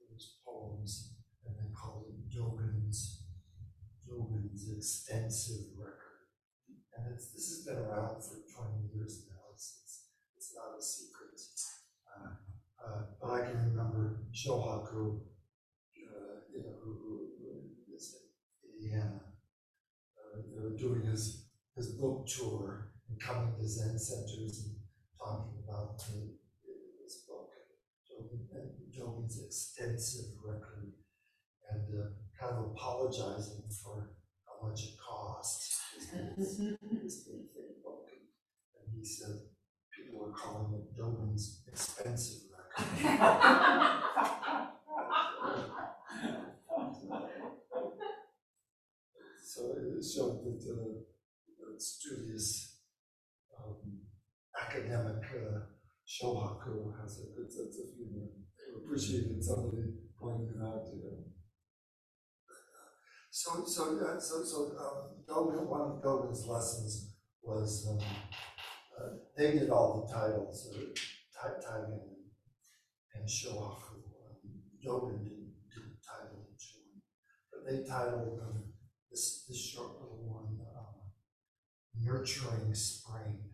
those 0.00 0.36
poems, 0.44 1.14
and 1.46 1.54
they 1.56 1.70
called 1.74 2.06
it 2.08 2.28
Dogen's, 2.34 3.24
Dogen's 4.08 4.68
extensive 4.74 5.76
record. 5.76 6.28
And 6.96 7.14
it's, 7.14 7.28
this 7.32 7.48
has 7.48 7.64
been 7.66 7.84
around 7.84 8.22
for 8.22 8.40
twenty 8.50 8.88
years 8.92 9.26
now, 9.30 9.52
it's, 9.52 9.80
it's, 9.84 9.96
it's 10.36 10.54
not 10.56 10.78
a 10.78 10.82
secret. 10.82 11.38
Uh, 12.08 12.32
uh, 12.84 13.02
but 13.20 13.30
I 13.30 13.40
can 13.46 13.70
remember 13.70 14.24
Shohaku, 14.32 15.20
uh, 16.08 16.34
you 16.52 16.62
know, 16.62 16.74
who, 16.82 16.90
who, 16.98 17.22
who 17.38 17.94
is 17.94 18.16
in 18.16 18.24
Indiana, 18.74 19.20
uh, 20.16 20.40
they 20.50 20.60
were 20.60 20.67
doing 20.78 21.02
his, 21.04 21.44
his 21.76 21.88
book 21.92 22.26
tour 22.26 22.92
and 23.08 23.20
coming 23.20 23.52
to 23.58 23.66
Zen 23.66 23.98
centers 23.98 24.64
and 24.64 24.76
talking 25.18 25.62
about 25.66 25.98
the, 25.98 26.34
this 27.02 27.24
book. 27.28 27.50
Dogen's 28.96 29.44
extensive 29.44 30.34
record 30.44 30.92
and 31.70 32.00
uh, 32.00 32.08
kind 32.40 32.56
of 32.56 32.72
apologizing 32.72 33.62
for 33.82 34.10
how 34.44 34.68
much 34.68 34.80
it. 34.82 36.36
This 36.36 36.60
this 37.02 37.16
big 37.26 37.82
book. 37.84 38.08
And 38.74 38.98
he 38.98 39.04
said, 39.04 39.40
people 39.96 40.26
are 40.26 40.32
calling 40.32 40.74
it 40.74 40.96
Doman's 40.96 41.62
expensive 41.68 42.42
record. 42.50 43.18
So 49.58 49.74
it 49.74 50.04
showed 50.04 50.44
that 50.44 50.62
the 50.62 51.80
studious 51.80 52.78
um, 53.58 53.74
academic 54.54 55.24
uh, 55.34 55.66
Shohaku 56.06 56.94
has 57.02 57.18
a 57.18 57.34
good 57.36 57.50
sense 57.50 57.76
of 57.80 57.86
humor. 57.96 58.28
They 58.54 58.78
appreciated 58.78 59.42
somebody 59.42 59.82
pointing 60.16 60.54
it 60.54 60.62
out 60.64 60.86
to 60.86 60.92
him. 60.92 61.24
So, 63.32 63.64
so, 63.66 63.98
uh, 63.98 64.20
so, 64.20 64.44
so, 64.44 64.76
um, 64.78 65.66
one 65.66 65.80
of 65.80 66.02
Dogen's 66.04 66.46
lessons 66.46 67.14
was, 67.42 67.88
um, 67.90 68.06
uh, 68.96 69.08
they 69.36 69.58
did 69.58 69.70
all 69.70 70.06
the 70.06 70.14
titles, 70.14 70.68
uh, 70.72 71.48
and, 73.16 73.28
Shohaku. 73.28 74.06
Um, 74.06 74.38
Dogen 74.86 75.18
didn't, 75.24 75.50
didn't 75.74 75.98
title 76.06 76.46
but 77.52 77.66
they 77.66 77.82
titled, 77.82 78.38
um, 78.40 78.68
this, 79.10 79.44
this 79.48 79.58
short 79.58 80.00
little 80.00 80.22
one, 80.24 80.60
um, 80.76 81.12
Nurturing 82.00 82.74
Spring 82.74 83.50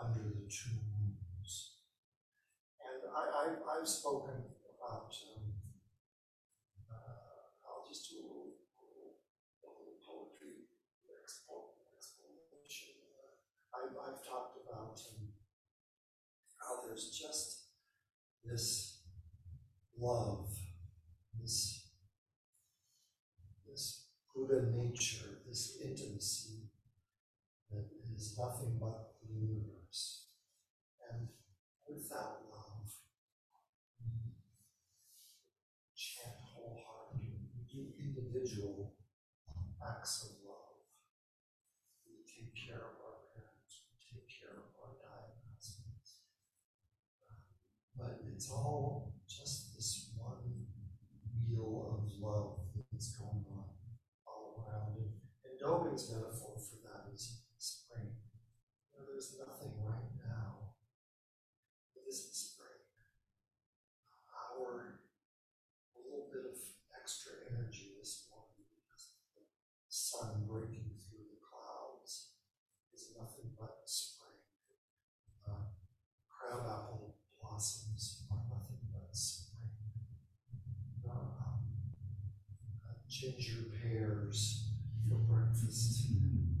Under 0.00 0.20
the 0.20 0.46
Two 0.48 0.76
Moons. 0.94 1.74
And 2.80 3.10
I, 3.10 3.22
I, 3.22 3.80
I've 3.80 3.88
spoken 3.88 4.44
about, 4.76 5.12
um, 5.36 5.54
uh, 6.90 7.66
I'll 7.66 7.86
just 7.88 8.10
do 8.10 8.18
a 8.18 8.28
little, 8.28 8.54
little, 8.78 9.16
little 9.64 9.98
poetry 10.04 10.68
explanation. 11.10 12.94
I've, 13.74 13.96
I've 13.96 14.22
talked 14.26 14.56
about, 14.68 15.00
um, 15.16 15.32
how 16.60 16.86
there's 16.86 17.08
just 17.10 17.72
this 18.44 19.00
love, 19.98 20.48
this, 21.40 21.88
this 23.66 24.06
Buddha 24.50 24.66
nature, 24.74 25.38
this 25.46 25.78
intimacy 25.80 26.66
that 27.70 27.86
is 28.16 28.36
nothing 28.36 28.78
but 28.80 29.14
the 29.22 29.32
universe. 29.32 30.26
And 31.08 31.28
without 31.86 32.42
love, 32.50 32.90
we 34.02 34.34
chant 35.94 36.34
wholeheartedly, 36.50 37.46
we 37.54 37.62
do 37.70 37.94
individual 38.02 38.94
acts 39.86 40.24
of 40.24 40.42
love. 40.42 40.82
We 42.08 42.26
take 42.26 42.50
care 42.54 42.82
of 42.82 42.98
our 43.06 43.30
parents, 43.30 43.86
we 43.86 44.02
take 44.02 44.26
care 44.26 44.58
of 44.58 44.74
our 44.82 44.98
dying 44.98 45.38
husbands. 45.54 46.26
But 47.96 48.18
it's 48.34 48.50
all 48.50 49.14
just 49.28 49.76
this 49.76 50.10
one 50.18 50.66
wheel 51.46 52.02
of 52.02 52.10
love 52.18 52.58
that's 52.90 53.14
going 53.16 53.44
on 53.46 53.70
all 54.26 54.64
around. 54.66 54.96
And, 54.96 55.12
metaphor 56.08 56.56
for 56.56 56.80
that 56.88 57.12
is 57.12 57.44
spring. 57.58 58.16
You 58.88 58.96
know, 58.96 59.04
there's 59.12 59.36
nothing 59.36 59.76
right 59.84 60.08
now. 60.24 60.72
It 61.92 62.08
isn't 62.08 62.32
spring. 62.32 62.80
Our 64.32 65.04
a 65.92 66.00
little 66.00 66.32
bit 66.32 66.48
of 66.48 66.56
extra 66.96 67.44
energy 67.52 67.92
this 68.00 68.30
morning 68.32 68.64
because 68.72 69.12
of 69.12 69.20
the 69.36 69.44
sun 69.92 70.48
breaking 70.48 70.96
through 71.04 71.28
the 71.28 71.40
clouds 71.44 72.32
is 72.94 73.12
nothing 73.18 73.52
but 73.58 73.84
spring. 73.84 74.40
Uh, 75.44 75.76
crabapple 76.24 77.20
blossoms 77.36 78.24
are 78.30 78.40
nothing 78.48 78.80
but 78.88 79.12
spring. 79.12 79.76
Uh, 81.04 81.12
um, 81.12 81.60
uh, 82.86 82.96
ginger 83.08 83.68
pears 83.76 84.70
for 85.10 85.18
breakfast 85.26 86.06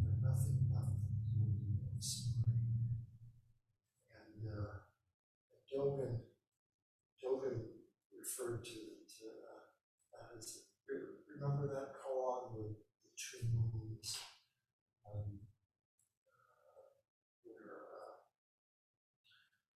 are 0.02 0.28
nothing 0.28 0.58
but 0.74 0.90
the 0.90 1.38
beauty 1.38 1.78
of 1.86 2.02
spring. 2.02 2.58
And 4.10 4.50
uh, 4.50 4.82
Dogen, 5.70 6.18
Dogen 7.22 7.62
referred 8.40 8.64
to, 8.64 8.70
to 8.70 9.24
uh, 9.50 10.36
as, 10.36 10.64
remember 11.40 11.66
that 11.66 11.92
koan 12.00 12.56
with 12.56 12.76
the 13.02 13.10
two 13.16 13.46
moons? 13.46 14.18
Um, 15.06 15.40
uh, 16.64 16.90
where 17.44 17.72
uh, 17.76 18.12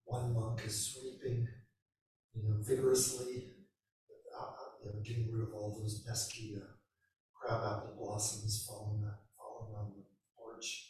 one 0.06 0.34
monk 0.34 0.62
is 0.65 0.93
sweeping, 0.93 1.47
you 2.34 2.43
know, 2.43 2.58
vigorously, 2.62 3.52
uh, 4.38 4.43
uh, 4.43 4.52
you 4.84 4.91
know, 4.91 5.02
getting 5.04 5.32
rid 5.32 5.47
of 5.47 5.54
all 5.54 5.78
those 5.80 6.04
pesky 6.08 6.56
uh, 6.58 6.65
crabapple 7.34 7.95
blossoms 7.97 8.65
falling, 8.67 9.04
falling 9.38 9.76
on 9.76 9.91
the 9.95 10.04
porch. 10.38 10.89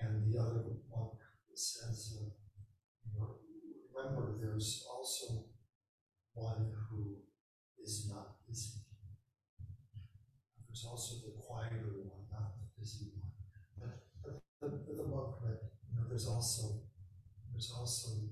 And 0.00 0.32
the 0.32 0.38
other 0.40 0.64
monk 0.90 1.18
says, 1.54 2.14
you 2.16 3.20
know, 3.20 3.36
remember, 3.94 4.38
there's 4.40 4.86
also 4.90 5.49
one 6.34 6.72
who 6.88 7.16
is 7.82 8.08
not 8.08 8.46
busy. 8.46 8.80
There's 10.68 10.84
also 10.84 11.26
the 11.26 11.34
quieter 11.40 12.06
one, 12.06 12.26
not 12.30 12.54
the 12.56 12.80
busy 12.80 13.10
one. 13.18 13.32
But, 14.22 14.40
but 14.60 14.96
the 14.96 15.04
monk 15.04 15.36
read, 15.42 15.58
you 15.88 15.96
know, 15.96 16.08
there's 16.08 16.28
also, 16.28 16.84
there's 17.52 17.72
also 17.76 18.30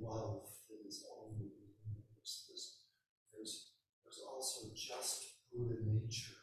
love 0.00 0.46
that 0.68 0.80
is 0.86 1.04
only 1.06 1.46
in 1.46 1.70
the. 1.84 2.02
There's, 2.16 2.86
there's, 3.32 3.70
there's 4.02 4.22
also 4.26 4.72
just 4.74 5.46
Buddha 5.52 5.78
nature 5.84 6.40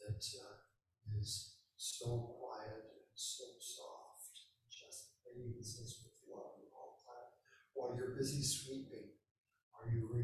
that 0.00 0.18
uh, 0.18 1.18
is 1.18 1.54
so 1.76 2.34
quiet 2.38 2.82
and 2.98 3.08
so 3.14 3.44
soft, 3.60 4.50
just 4.70 5.14
bathes 5.22 5.80
us 5.80 6.02
with 6.02 6.18
love 6.26 6.58
all 6.74 6.98
the 6.98 7.04
time. 7.06 7.30
While 7.74 7.94
you're 7.96 8.16
busy 8.16 8.42
you 8.42 8.67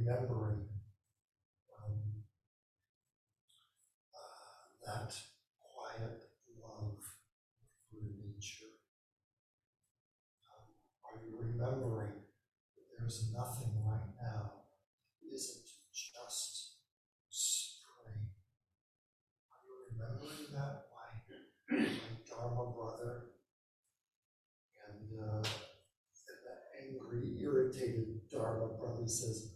remembering 0.05 0.69
um, 1.81 1.97
uh, 4.13 4.65
that 4.85 5.15
quiet 5.61 6.25
love 6.63 6.99
Buddha 7.91 8.13
nature? 8.21 8.69
Um, 10.53 10.69
are 11.05 11.17
you 11.25 11.39
remembering 11.41 12.21
that 12.77 12.85
there's 12.99 13.33
nothing 13.35 13.73
right 13.87 14.13
now 14.21 14.51
that 15.23 15.35
isn't 15.35 15.65
just 15.91 16.77
spring? 17.31 18.29
Are 19.49 19.63
you 19.65 19.73
remembering 19.91 20.53
that, 20.53 20.85
my, 20.93 21.79
my 21.79 21.87
Dharma 22.29 22.73
brother? 22.73 23.31
And 24.87 25.19
uh, 25.19 25.41
that 25.43 26.61
angry, 26.85 27.41
irritated 27.41 28.29
Dharma 28.31 28.69
brother 28.79 29.07
says, 29.07 29.54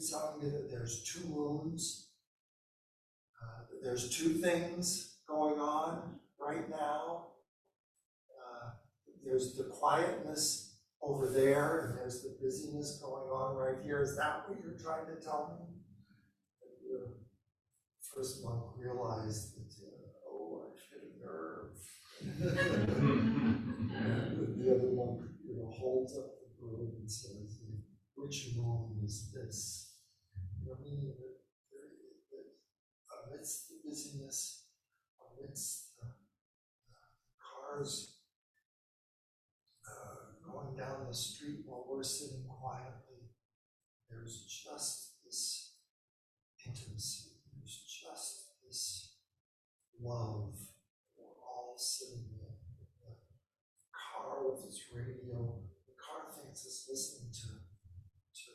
Telling 0.00 0.42
me 0.42 0.50
that 0.50 0.70
there's 0.70 1.02
two 1.04 1.26
wounds, 1.28 2.10
Uh, 3.40 3.64
there's 3.82 4.08
two 4.10 4.34
things 4.34 5.18
going 5.28 5.58
on 5.60 6.18
right 6.38 6.68
now? 6.68 7.28
Uh, 8.30 8.70
there's 9.24 9.54
the 9.56 9.64
quietness 9.64 10.78
over 11.02 11.28
there, 11.28 11.86
and 11.86 11.98
there's 11.98 12.22
the 12.22 12.36
busyness 12.40 12.98
going 13.02 13.28
on 13.30 13.56
right 13.56 13.82
here. 13.84 14.00
Is 14.02 14.16
that 14.16 14.48
what 14.48 14.58
you're 14.62 14.78
trying 14.78 15.06
to 15.06 15.20
tell 15.22 15.58
me? 15.60 15.66
The 16.88 17.14
first 18.14 18.42
monk 18.44 18.64
realized 18.78 19.56
that, 19.56 19.72
uh, 19.86 20.30
oh, 20.30 20.64
I've 20.64 20.80
hit 20.90 21.02
a 21.10 21.24
nerve. 21.24 21.76
And 23.94 24.58
the 24.58 24.74
other 24.74 24.90
monk, 24.92 25.20
you 25.46 25.56
know, 25.56 25.70
holds 25.70 26.16
up 26.18 26.34
the 26.40 26.48
broom 26.58 26.92
and 27.00 27.10
says, 27.10 27.60
which 28.24 28.56
moon 28.56 28.96
is 29.04 29.32
this? 29.32 29.92
You 30.62 30.70
know, 30.70 30.78
amidst 33.26 33.68
the 33.68 33.74
busyness, 33.84 34.64
amidst 35.20 35.96
the 35.96 36.06
uh, 36.06 36.12
cars 37.36 38.16
uh, 39.86 40.50
going 40.50 40.76
down 40.76 41.06
the 41.06 41.14
street 41.14 41.60
while 41.66 41.84
we're 41.88 42.02
sitting 42.02 42.44
quietly, 42.48 43.28
there's 44.08 44.44
just 44.46 45.22
this 45.24 45.74
intimacy, 46.64 47.32
there's 47.54 47.84
just 47.84 48.46
this 48.66 49.16
love. 50.00 50.54
We're 51.18 51.36
all 51.44 51.74
sitting 51.76 52.24
in 52.32 52.38
the 52.40 53.16
car 53.92 54.48
with 54.48 54.64
its 54.64 54.80
radio. 54.94 55.60
The 55.86 55.92
car 56.00 56.32
thinks 56.32 56.64
it's 56.64 56.86
listening 56.88 57.30
to, 57.32 57.48
to 57.48 58.50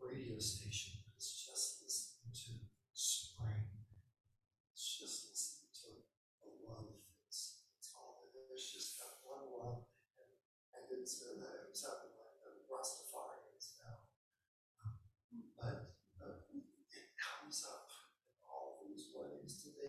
the 0.00 0.06
radio 0.06 0.38
station, 0.38 0.94
but 1.04 1.14
it's 1.16 1.46
just 1.46 1.82
listening 1.82 2.32
to 2.32 2.66
spring. 2.94 3.70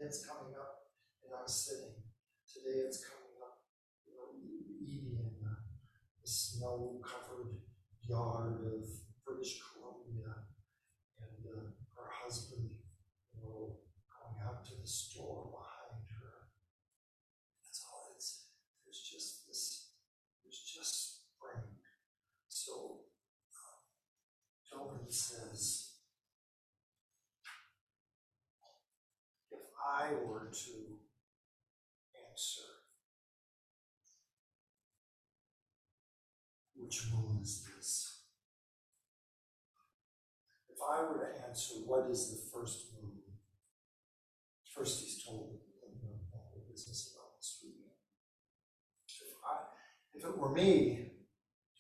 It's 0.04 0.26
coming 0.26 0.58
up, 0.58 0.90
and 1.22 1.30
I 1.30 1.44
was 1.46 1.54
sitting. 1.54 1.94
Today 2.50 2.90
it's 2.90 3.06
coming 3.06 3.38
up, 3.38 3.62
you 4.10 4.18
know, 4.18 4.34
Edie 4.34 5.14
in 5.14 5.30
the, 5.38 5.54
the 5.54 6.28
snow-covered 6.28 7.62
yard 8.10 8.66
of 8.66 8.82
British 9.24 9.62
Columbia, 9.62 10.50
and 11.22 11.46
uh, 11.46 11.78
her 11.94 12.10
husband, 12.10 12.82
you 13.30 13.42
know, 13.46 13.78
going 14.10 14.42
out 14.42 14.66
to 14.66 14.82
the 14.82 14.88
store 14.90 15.54
behind 15.54 16.10
her. 16.18 16.50
That's 17.62 17.86
all 17.86 18.18
it's, 18.18 18.50
there's 18.84 19.06
just 19.06 19.48
this, 19.48 19.94
there's 20.42 20.66
just 20.66 21.30
spring. 21.30 21.78
So, 22.50 23.06
um, 23.54 23.86
Dogen 24.66 25.14
says, 25.14 25.94
if 29.52 29.60
I 29.92 30.14
were 30.26 30.50
to 30.52 30.72
answer, 32.30 32.62
which 36.76 37.10
moon 37.12 37.40
is 37.42 37.66
this? 37.66 38.22
If 40.70 40.78
I 40.82 41.02
were 41.02 41.20
to 41.20 41.46
answer, 41.48 41.74
what 41.86 42.10
is 42.10 42.32
the 42.32 42.58
first 42.58 42.86
moon? 42.94 43.18
First, 44.74 45.04
he's 45.04 45.24
told 45.24 45.60
the 45.82 45.88
the 46.54 46.72
business 46.72 47.14
about 47.14 47.38
the 47.38 47.44
street. 47.44 47.92
If 49.08 49.34
I, 49.46 49.58
if 50.14 50.24
it 50.24 50.38
were 50.38 50.54
me, 50.54 51.12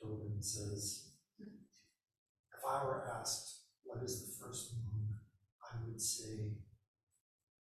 Dogen 0.04 0.43
says, 0.43 1.12
if 1.39 2.60
I 2.67 2.84
were 2.84 3.08
asked, 3.19 3.62
what 3.86 4.04
is 4.04 4.26
the 4.26 4.43
first 4.43 4.74
moon, 4.74 5.15
I 5.63 5.78
would 5.86 6.02
say, 6.02 6.58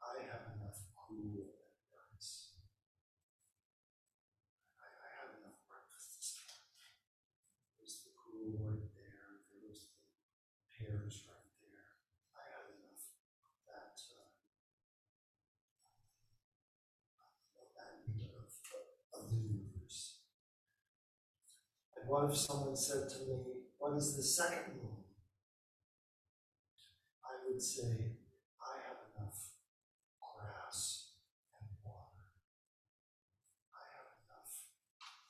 I 0.02 0.26
have 0.34 0.58
enough 0.58 0.82
cool 0.98 1.46
and 1.46 1.78
rice. 1.94 2.58
I, 4.82 4.90
I 4.90 5.08
have 5.22 5.38
enough 5.38 5.62
breakfast 5.70 6.18
this 6.18 6.42
morning. 6.42 6.98
There's 7.78 8.02
the 8.02 8.18
cool 8.18 8.58
right 8.66 8.90
there, 8.98 9.46
there's 9.54 9.94
the 9.94 10.02
pears 10.74 11.22
right 11.30 11.54
there. 11.62 12.02
I 12.34 12.44
have 12.50 12.74
enough 12.82 13.14
of 13.46 13.54
that, 13.70 13.94
uh, 14.02 14.34
of 17.62 17.70
that 17.78 18.02
meat 18.10 18.34
of, 18.34 18.50
of 18.50 19.30
the 19.30 19.38
universe. 19.38 20.26
And 21.94 22.01
what 22.12 22.28
if 22.30 22.36
someone 22.36 22.76
said 22.76 23.08
to 23.08 23.24
me, 23.24 23.40
what 23.80 23.96
is 23.96 24.18
the 24.18 24.22
second 24.22 24.76
moon? 24.76 25.00
I 27.24 27.40
would 27.48 27.62
say, 27.64 28.20
I 28.60 28.84
have 28.84 29.08
enough 29.16 29.56
grass 30.20 31.16
and 31.56 31.72
water. 31.80 32.28
I 33.72 33.84
have 33.96 34.12
enough 34.28 34.52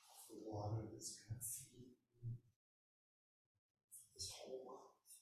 of 0.09 0.25
the 0.25 0.41
water 0.41 0.89
that's 0.89 1.21
gonna 1.21 1.37
feed 1.37 2.01
me 2.25 2.41
this 4.17 4.33
whole 4.33 4.65
month. 4.65 5.21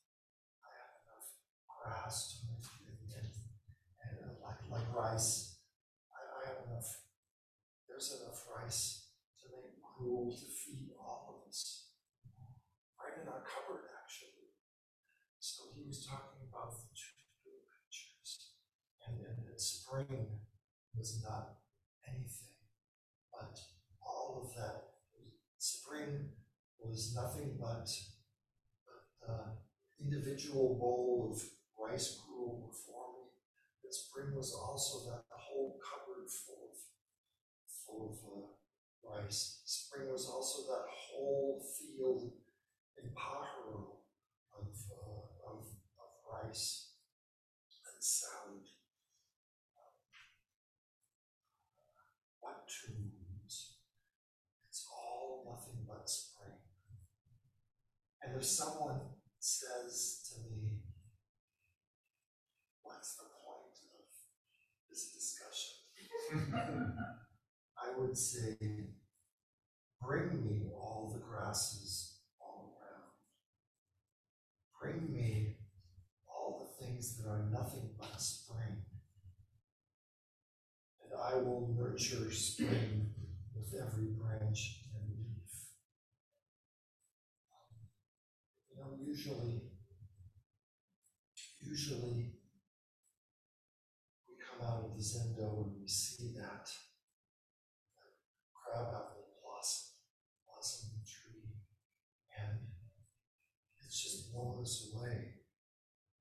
I 0.64 0.72
have 0.80 0.96
enough 1.04 1.28
grass 1.68 2.40
to 2.40 2.48
make 2.48 2.64
it 2.88 3.04
and, 3.20 3.36
and 4.00 4.32
uh, 4.32 4.48
like, 4.48 4.64
like 4.72 4.88
rice. 4.96 5.60
I, 6.08 6.24
I 6.24 6.42
have 6.56 6.72
enough, 6.72 7.04
there's 7.84 8.16
enough 8.16 8.48
rice 8.48 9.12
to 9.44 9.52
make 9.52 9.76
gruel 10.00 10.32
to 10.32 10.48
feed 10.48 10.96
all 10.96 11.44
of 11.44 11.50
us. 11.52 11.92
Right 12.96 13.20
in 13.20 13.28
our 13.28 13.44
cupboard, 13.44 13.92
actually. 14.00 14.56
So 15.40 15.76
he 15.76 15.84
was 15.84 16.08
talking 16.08 16.48
about 16.48 16.72
the 16.72 16.88
two 16.96 17.20
little 17.44 17.68
pictures. 17.68 18.56
And 19.04 19.20
then 19.20 19.44
that 19.44 19.60
spring 20.00 20.28
was 20.96 21.22
not 21.24 21.56
anything, 22.08 22.56
but 23.32 23.60
all 24.02 24.42
of 24.44 24.56
that. 24.56 24.84
Spring 25.58 26.30
was 26.80 27.14
nothing 27.16 27.58
but 27.60 27.90
the 29.22 30.04
individual 30.04 30.78
bowl 30.80 31.32
of 31.32 31.42
rice 31.78 32.22
gruel 32.26 32.70
before 32.70 33.12
me. 33.14 33.28
But 33.84 33.94
spring 33.94 34.36
was 34.36 34.54
also 34.54 35.12
that 35.12 35.24
whole 35.32 35.78
cupboard 35.84 36.30
full 36.30 36.72
of, 36.72 36.78
full 37.86 38.10
of 38.10 39.12
uh, 39.12 39.22
rice. 39.22 39.62
Spring 39.66 40.10
was 40.10 40.28
also 40.28 40.62
that 40.72 40.86
whole 40.88 41.62
field 41.78 42.32
in 43.04 43.10
Pajaro 43.10 43.98
of, 44.58 44.68
uh, 44.92 45.52
of, 45.52 45.66
of 46.00 46.44
rice 46.46 46.92
and 47.86 48.02
salad. 48.02 48.64
What 52.50 52.66
tunes? 52.68 53.76
It's 54.70 54.88
all 54.90 55.46
nothing 55.46 55.86
but 55.88 56.10
spring. 56.10 56.58
And 58.30 58.38
if 58.38 58.46
someone 58.46 59.00
says 59.40 60.30
to 60.30 60.42
me, 60.52 60.82
what's 62.84 63.16
the 63.16 63.24
point 63.24 63.80
of 63.96 64.06
this 64.88 65.10
discussion? 65.12 66.94
I 67.84 68.00
would 68.00 68.16
say, 68.16 68.56
bring 70.00 70.46
me 70.46 70.70
all 70.76 71.12
the 71.12 71.20
grasses 71.20 72.20
all 72.40 72.78
around. 72.78 73.10
Bring 74.80 75.12
me 75.12 75.58
all 76.28 76.78
the 76.78 76.86
things 76.86 77.18
that 77.18 77.28
are 77.28 77.50
nothing 77.52 77.90
but 77.98 78.22
spring. 78.22 78.84
And 81.04 81.20
I 81.20 81.36
will 81.38 81.74
nurture 81.76 82.32
spring 82.32 83.10
with 83.56 83.74
every 83.74 84.08
branch 84.08 84.82
and 84.94 85.10
leaf. 85.18 85.40
You 88.70 88.78
know, 88.78 88.98
usually, 89.10 89.62
usually 91.62 92.38
we 94.28 94.36
come 94.38 94.68
out 94.68 94.86
of 94.86 94.96
the 94.96 95.02
Zendo 95.02 95.66
and 95.66 95.82
we 95.82 95.88
see 95.88 96.34
that, 96.38 96.70
that 97.98 98.14
crabapple 98.54 99.26
blossom, 99.42 99.98
blossom 100.46 100.90
the 100.94 101.02
tree, 101.10 101.58
and 102.38 102.60
it's 103.84 104.00
just 104.00 104.32
blown 104.32 104.62
us 104.62 104.94
away 104.94 105.42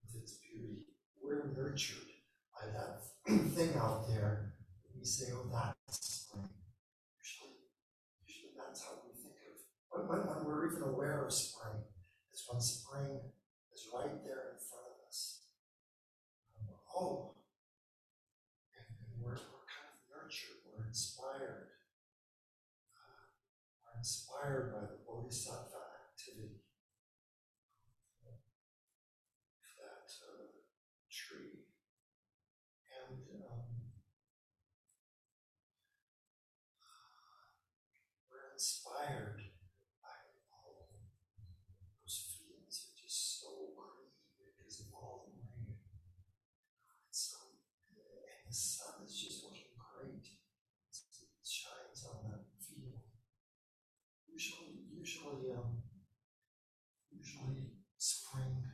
with 0.02 0.22
its 0.22 0.38
beauty. 0.40 0.86
We're 1.22 1.52
nurtured 1.54 2.08
by 2.56 2.72
that 2.72 3.04
thing 3.54 3.76
out 3.76 4.08
there. 4.08 4.54
We 4.98 5.04
say, 5.04 5.26
oh, 5.34 5.46
that's 5.52 6.24
spring. 6.24 6.48
Usually, 7.20 7.68
usually 8.26 8.52
that's 8.56 8.82
how 8.82 8.96
we 9.04 9.12
think 9.12 9.36
of, 9.44 10.08
when, 10.08 10.26
when 10.26 10.44
we're 10.46 10.72
even 10.72 10.82
aware 10.88 11.26
of 11.26 11.32
spring, 11.32 11.84
when 12.48 12.60
spring 12.60 13.20
is 13.72 13.88
right 13.92 14.24
there 14.24 14.56
in 14.56 14.58
front 14.58 14.88
of 14.88 14.96
us. 15.06 15.44
And 16.56 16.66
we're, 16.66 16.80
oh, 16.96 17.36
and, 18.72 18.88
and 18.88 19.20
we're, 19.20 19.36
we're 19.36 19.68
kind 19.68 19.92
of 19.92 20.00
nurtured, 20.08 20.64
we're 20.64 20.86
inspired. 20.88 21.76
Uh, 22.96 23.28
we're 23.84 23.98
inspired 24.00 24.72
by 24.72 24.80
the 24.88 24.98
Bodhisattva 25.06 26.08
activity 26.08 26.64
that 29.78 30.08
uh, 30.24 30.50
tree. 31.12 31.68
And 32.88 33.22
um, 33.44 33.92
we're 38.26 38.50
inspired 38.52 39.38
by 40.02 40.18
all 40.50 40.90
those 42.02 42.34
fields 42.34 42.90
are 42.90 42.96
just 42.98 43.40
so 43.40 43.70
green 43.78 44.10
because 44.34 44.80
of 44.80 44.86
all 44.92 45.30
the 45.30 45.38
rain. 45.46 45.78
It's 47.08 47.30
so, 47.30 47.54
and 47.94 48.48
the 48.48 48.54
sun 48.54 49.04
is 49.06 49.14
just 49.14 49.44
looking 49.44 49.76
great. 49.78 50.26
It's- 50.26 51.22
It 51.22 51.46
shines 51.46 52.02
on 52.10 52.26
that 52.32 52.44
field. 52.58 53.06
Usually, 54.26 54.82
usually, 54.90 55.52
um, 55.54 55.82
usually 57.10 57.78
spring, 57.96 58.64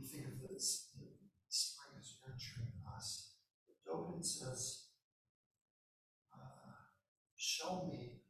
we 0.00 0.06
think 0.06 0.26
of 0.26 0.48
this, 0.48 0.88
that 0.96 1.12
spring 1.48 2.00
is 2.00 2.16
nurturing 2.24 2.72
us. 2.96 3.34
But 3.68 3.76
Dogen 3.84 4.24
says, 4.24 4.86
uh, 6.32 6.88
show 7.36 7.84
me 7.92 8.22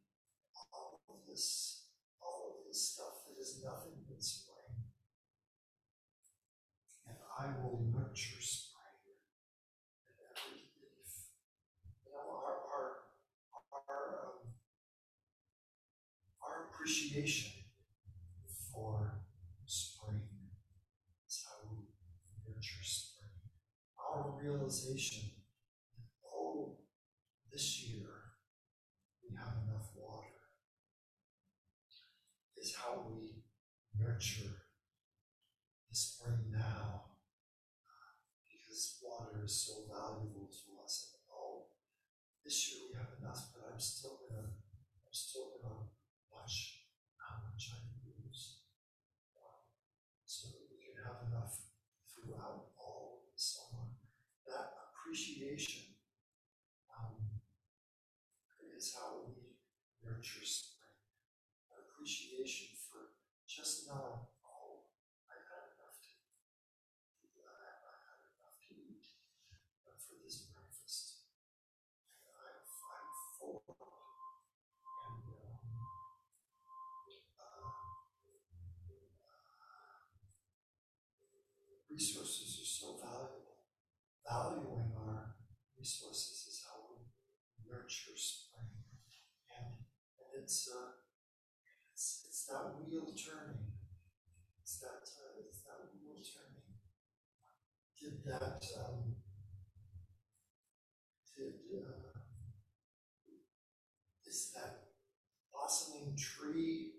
all 0.73 0.99
of 1.09 1.25
this, 1.25 1.85
all 2.21 2.57
of 2.59 2.67
this 2.67 2.91
stuff 2.91 3.23
that 3.27 3.39
is 3.39 3.61
nothing 3.63 4.03
but 4.09 4.21
spring. 4.21 4.91
And 7.07 7.15
I 7.39 7.45
will 7.63 7.87
nurture 7.87 7.99
spring 7.99 7.99
in 7.99 7.99
every 7.99 7.99
leaf. 7.99 7.99
You 7.99 7.99
know, 7.99 7.99
our, 7.99 7.99
our, 7.99 7.99
our, 7.99 7.99
um, 8.00 8.00
Um, 8.11 8.17
our 16.43 16.67
appreciation 16.69 17.51
for 18.73 19.21
spring 19.65 20.23
is 21.25 21.45
how 21.47 21.69
we 21.71 21.77
nurture 22.45 22.83
spring. 22.83 23.29
Our 23.97 24.35
realization 24.41 24.41
realization 24.43 25.31
that, 25.95 26.09
oh, 26.35 26.79
this 27.49 27.81
year 27.87 28.09
we 29.23 29.37
have 29.37 29.55
enough 29.63 29.87
water 29.95 30.27
is 32.57 32.75
how 32.75 33.05
we 33.09 33.43
nurture 33.97 34.67
the 35.89 35.95
spring 35.95 36.51
now. 36.51 37.03
uh, 37.87 38.11
Because 38.49 38.99
water 39.03 39.40
is 39.51 39.67
so 39.67 39.83
valuable 39.91 40.47
to 40.47 40.79
us. 40.79 41.11
And 41.11 41.27
oh, 41.27 41.67
this 42.39 42.71
year 42.71 42.87
we 42.87 42.95
have 42.95 43.19
enough, 43.19 43.51
but 43.51 43.67
I'm 43.67 43.79
still 43.79 44.23
gonna, 44.23 44.47
I'm 44.47 45.11
still 45.11 45.59
gonna 45.59 45.91
watch 46.31 46.87
how 47.19 47.43
much 47.43 47.75
I 47.75 47.83
use. 48.07 48.63
um, 49.35 49.67
So 50.23 50.47
that 50.55 50.71
we 50.71 50.79
can 50.79 50.95
have 51.03 51.27
enough 51.27 51.67
throughout 52.07 52.71
all 52.79 53.27
the 53.27 53.35
summer. 53.35 53.91
That 54.47 54.71
appreciation 54.87 55.99
um, 56.87 57.19
is 58.71 58.95
how 58.95 59.27
we 59.27 59.59
nurture 59.99 60.47
spring. 60.47 60.95
An 61.75 61.83
appreciation 61.91 62.71
for 62.87 63.19
just 63.43 63.83
knowing, 63.91 64.31
oh, 64.47 64.87
I 65.27 65.35
had 65.35 65.75
enough 65.75 65.99
to, 66.07 66.15
I 67.43 67.67
I 67.83 67.95
had 67.99 68.19
enough 68.31 68.57
to 68.67 68.73
eat 68.79 69.05
uh, 69.85 69.95
for 69.99 70.15
this 70.23 70.47
breakfast. 70.49 71.27
And 72.25 72.33
I'm, 72.33 72.63
I'm 72.63 73.09
full. 73.37 73.63
And, 73.67 75.23
um, 75.27 75.85
uh, 77.35 77.91
resources 82.01 82.57
are 82.57 82.65
so 82.65 82.97
valuable. 82.97 83.61
Valuing 84.25 84.89
our 84.97 85.35
resources 85.77 86.49
is 86.49 86.65
how 86.65 86.81
we 86.89 87.05
nurture 87.69 88.17
spring. 88.17 88.73
And, 89.53 89.85
and 90.17 90.41
it's, 90.41 90.65
uh, 90.65 90.97
it's, 91.93 92.25
it's 92.25 92.45
that 92.49 92.73
wheel 92.81 93.13
turning. 93.13 93.69
It's 94.63 94.79
that, 94.79 95.05
uh, 95.05 95.45
it's 95.45 95.61
that 95.61 95.93
wheel 95.93 96.17
turning. 96.17 96.73
Did 98.01 98.25
that, 98.25 98.65
um, 98.81 99.17
did, 101.37 101.53
uh, 101.85 102.17
is 104.25 104.51
that 104.55 104.89
blossoming 105.53 106.17
tree 106.17 106.93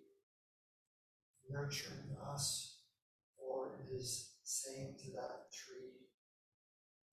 nurturing 1.50 2.14
us? 2.32 2.68
Or 3.36 3.80
is 3.90 4.31
saying 4.62 4.94
to 4.94 5.10
that 5.10 5.50
tree, 5.50 6.06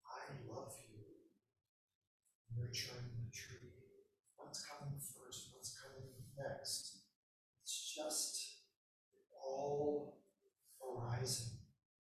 I 0.05 0.37
love 0.45 0.73
you, 0.85 1.01
nurturing 2.53 3.09
the 3.17 3.31
tree? 3.33 3.73
What's 4.37 4.63
coming 4.65 4.99
first? 5.01 5.49
What's 5.53 5.73
coming 5.81 6.13
next? 6.37 7.05
It's 7.63 7.95
just 7.95 8.61
all 9.33 10.21
arising. 10.77 11.57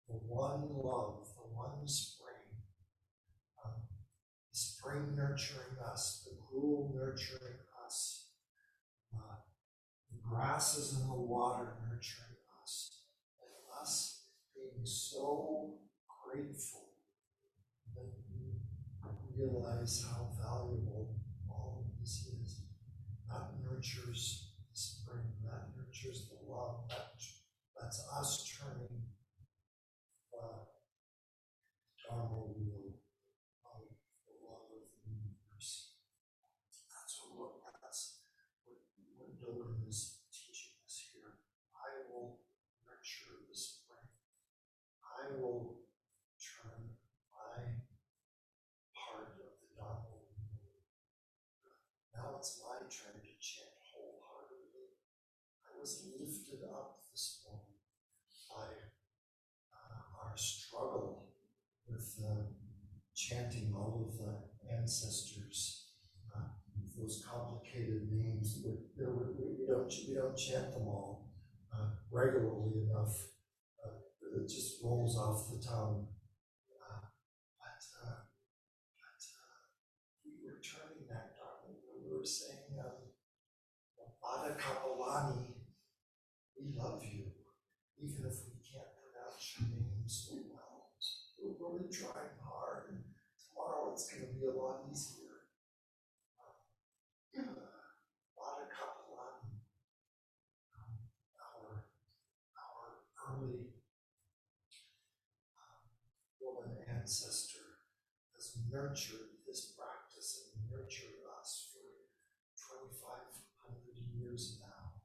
The 0.06 0.16
one 0.16 0.68
love, 0.68 1.24
the 1.34 1.48
one 1.48 1.88
spring. 1.88 2.52
Um, 3.64 3.88
the 4.52 4.58
spring 4.58 5.16
nurturing 5.16 5.80
us, 5.90 6.28
the 6.28 6.36
gruel 6.44 6.92
nurturing 6.94 7.56
us, 7.86 8.28
uh, 9.14 9.40
the 10.10 10.18
grasses 10.28 10.92
and 10.92 11.08
the 11.08 11.14
water 11.14 11.72
nurturing 11.88 12.36
us, 12.62 13.04
and 13.40 13.80
us 13.80 14.22
being 14.54 14.71
so 14.84 15.74
grateful 16.08 16.88
that 17.94 18.06
we 18.30 18.58
realize 19.36 20.04
how 20.10 20.30
valuable 20.40 21.14
all 21.48 21.84
of 21.86 22.00
this 22.00 22.26
is. 22.40 22.62
That 23.28 23.48
nurtures 23.62 24.52
the 24.70 24.76
spring, 24.76 25.32
that 25.44 25.72
nurtures 25.76 26.28
the 26.28 26.52
love, 26.52 26.88
that 26.90 27.12
that's 27.82 28.06
us 28.14 28.46
turning 28.46 29.10
the 30.30 30.70
Dharma 31.98 32.46
wheel 32.54 32.94
of 33.66 33.90
the 34.22 34.34
love 34.38 34.70
of 34.70 34.86
the 34.86 35.10
universe. 35.10 35.98
That's 36.86 37.18
what, 37.34 37.58
that's 37.82 38.22
what, 38.62 38.78
what 39.18 39.34
Dogen 39.42 39.82
is 39.88 40.22
teaching 40.30 40.78
us 40.86 41.10
here. 41.10 41.42
I 41.74 42.06
will 42.06 42.38
nurture 42.86 43.42
the 43.50 43.56
spring. 43.58 44.06
I 45.02 45.34
will 45.42 45.82
turn 46.38 46.94
my 47.34 47.82
part 48.94 49.42
of 49.42 49.58
the 49.58 49.74
Dharma 49.74 50.22
wheel. 50.22 50.86
Now 52.14 52.38
it's 52.38 52.62
my 52.62 52.78
turn 52.86 53.18
to 53.18 53.34
chant 53.42 53.74
wholeheartedly. 53.90 54.94
I 55.66 55.71
was 55.82 56.06
lifted 56.14 56.62
up 56.70 57.00
this 57.10 57.42
morning 57.42 57.74
by 58.54 58.70
uh, 59.74 60.22
our 60.22 60.36
struggle 60.36 61.26
with 61.88 62.22
uh, 62.22 62.46
chanting 63.16 63.74
all 63.74 64.06
of 64.06 64.16
the 64.16 64.76
ancestors, 64.78 65.88
uh, 66.36 66.54
those 66.96 67.26
complicated 67.28 68.06
names. 68.12 68.62
We, 68.64 68.70
we, 68.96 69.66
don't 69.66 69.90
we 70.06 70.14
don't 70.14 70.38
chant 70.38 70.72
them 70.72 70.86
all 70.86 71.32
uh, 71.74 71.88
regularly 72.12 72.86
enough. 72.88 73.18
Uh, 73.84 74.38
it 74.38 74.48
just 74.48 74.78
rolls 74.84 75.18
off 75.18 75.50
the 75.50 75.66
tongue. 75.66 76.06
Uh, 76.78 77.10
but 77.58 77.82
we 80.24 80.46
were 80.46 80.62
turning 80.62 81.08
that 81.10 81.34
Dharma. 81.34 81.74
We 82.06 82.16
were 82.16 82.24
saying, 82.24 82.78
um, 82.78 83.02
Kapilani, 84.62 85.51
love 86.82 87.02
you, 87.04 87.30
even 88.02 88.26
if 88.26 88.42
we 88.50 88.58
can't 88.58 88.90
pronounce 88.98 89.54
your 89.54 89.70
name 89.70 90.02
so 90.06 90.34
well. 90.50 90.90
We're 91.38 91.54
really 91.58 91.86
trying 91.90 92.34
hard, 92.42 92.90
and 92.90 93.02
tomorrow 93.38 93.92
it's 93.92 94.10
going 94.10 94.26
to 94.26 94.34
be 94.34 94.46
a 94.46 94.50
lot 94.50 94.82
easier. 94.90 95.46
Uh, 97.38 97.46
Bhadda 98.34 98.66
Kapilani, 98.66 99.62
um, 100.74 100.94
our, 101.38 101.86
our 102.58 102.86
early 103.30 103.70
um, 105.54 105.86
woman 106.42 106.76
ancestor, 106.90 107.86
has 108.34 108.58
nurtured 108.70 109.38
this 109.46 109.72
practice 109.78 110.50
and 110.54 110.66
nurtured 110.70 111.22
us 111.38 111.70
for 111.70 111.82
2,500 112.58 114.02
years 114.18 114.58
now. 114.60 114.98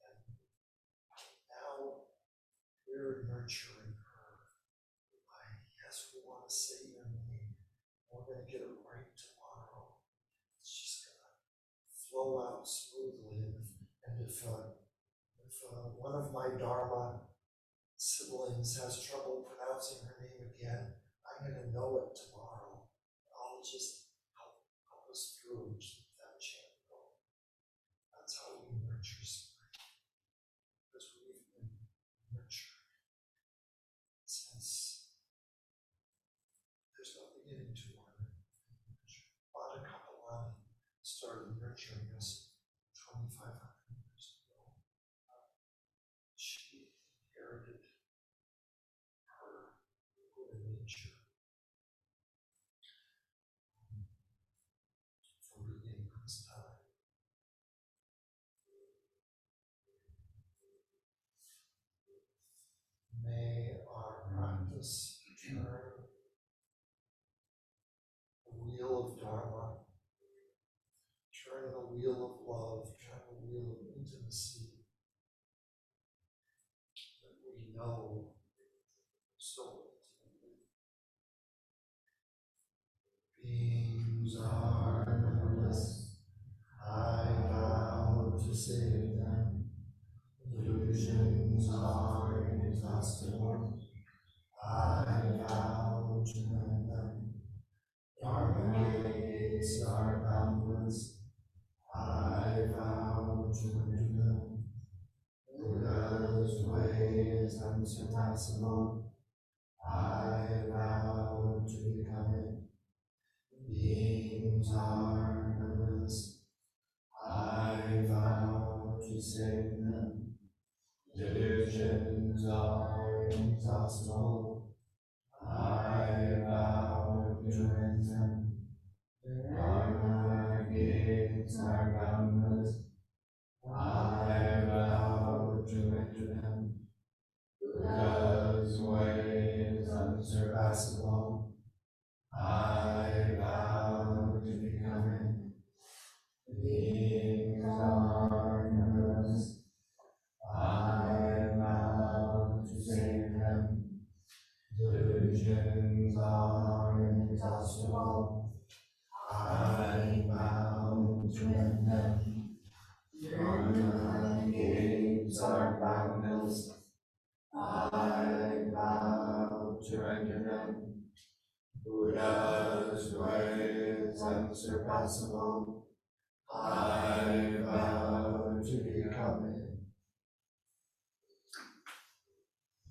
And 0.00 0.36
now 1.48 2.08
we're 2.88 3.24
nurturing 3.28 3.96
her 3.96 4.28
by, 5.28 5.44
yes, 5.80 6.12
we 6.12 6.20
want 6.24 6.48
to 6.48 6.52
say 6.52 6.88
your 6.92 7.08
name. 7.08 7.56
We're 8.08 8.24
going 8.24 8.44
to 8.44 8.50
get 8.50 8.64
it 8.64 8.76
right 8.84 9.08
tomorrow. 9.16 9.96
It's 10.60 10.72
just 10.72 11.08
going 11.08 11.20
to 11.20 11.32
flow 11.92 12.40
out 12.44 12.64
smoothly. 12.68 13.48
And 13.48 13.56
if, 13.60 13.68
and 14.04 14.16
if, 14.24 14.36
uh, 14.44 14.76
if 15.40 15.56
uh, 15.64 15.91
one 16.02 16.14
of 16.18 16.34
my 16.34 16.50
Dharma 16.58 17.22
siblings 17.96 18.74
has 18.82 19.02
trouble 19.06 19.46
pronouncing 19.46 20.02
her 20.02 20.18
name 20.18 20.50
again, 20.50 20.98
I'm 21.22 21.46
going 21.46 21.62
to 21.62 21.70
know 21.70 22.02
it 22.02 22.18
tomorrow. 22.18 22.90
I'll 23.30 23.62
just 23.62 24.10
help, 24.34 24.58
help 24.90 25.06
us 25.10 25.38
through 25.38 25.70
and 25.70 25.78
keep 25.78 26.10
that 26.18 26.34
chant 26.42 26.74
going. 26.90 27.22
That's 28.10 28.34
how 28.42 28.66
we 28.66 28.82
nurture 28.82 29.22
spring. 29.22 29.70
Because 30.90 31.14
we've 31.14 31.46
been 31.54 31.70
nurtured 32.34 32.90
since 34.26 35.06
there's 36.98 37.14
no 37.14 37.30
beginning 37.38 37.70
to 37.78 37.86
our 38.02 38.10
nurture. 38.18 39.30
Bhadda 39.54 39.86
Kapilani 39.86 40.58
started 41.02 41.54
nurturing 41.62 42.10
us 42.18 42.50
2,500 42.94 43.54
years 43.94 44.38
ago. 44.38 44.58
Uh, 45.28 45.50
She 46.36 46.92
inherited 47.34 47.82
her 49.26 49.76
Buddha 50.16 50.56
nature 50.64 51.16
from 55.50 55.66
beginningless 55.68 56.46
time. 56.48 56.78
May 63.24 63.76
our 63.88 64.24
practice 64.34 65.20
turn 65.46 65.64
the 68.46 68.64
wheel 68.64 69.06
of 69.06 69.20
Dharma, 69.20 69.74
turn 71.44 71.72
the 71.72 71.80
wheel 71.80 72.24
of 72.24 72.46
love, 72.46 72.91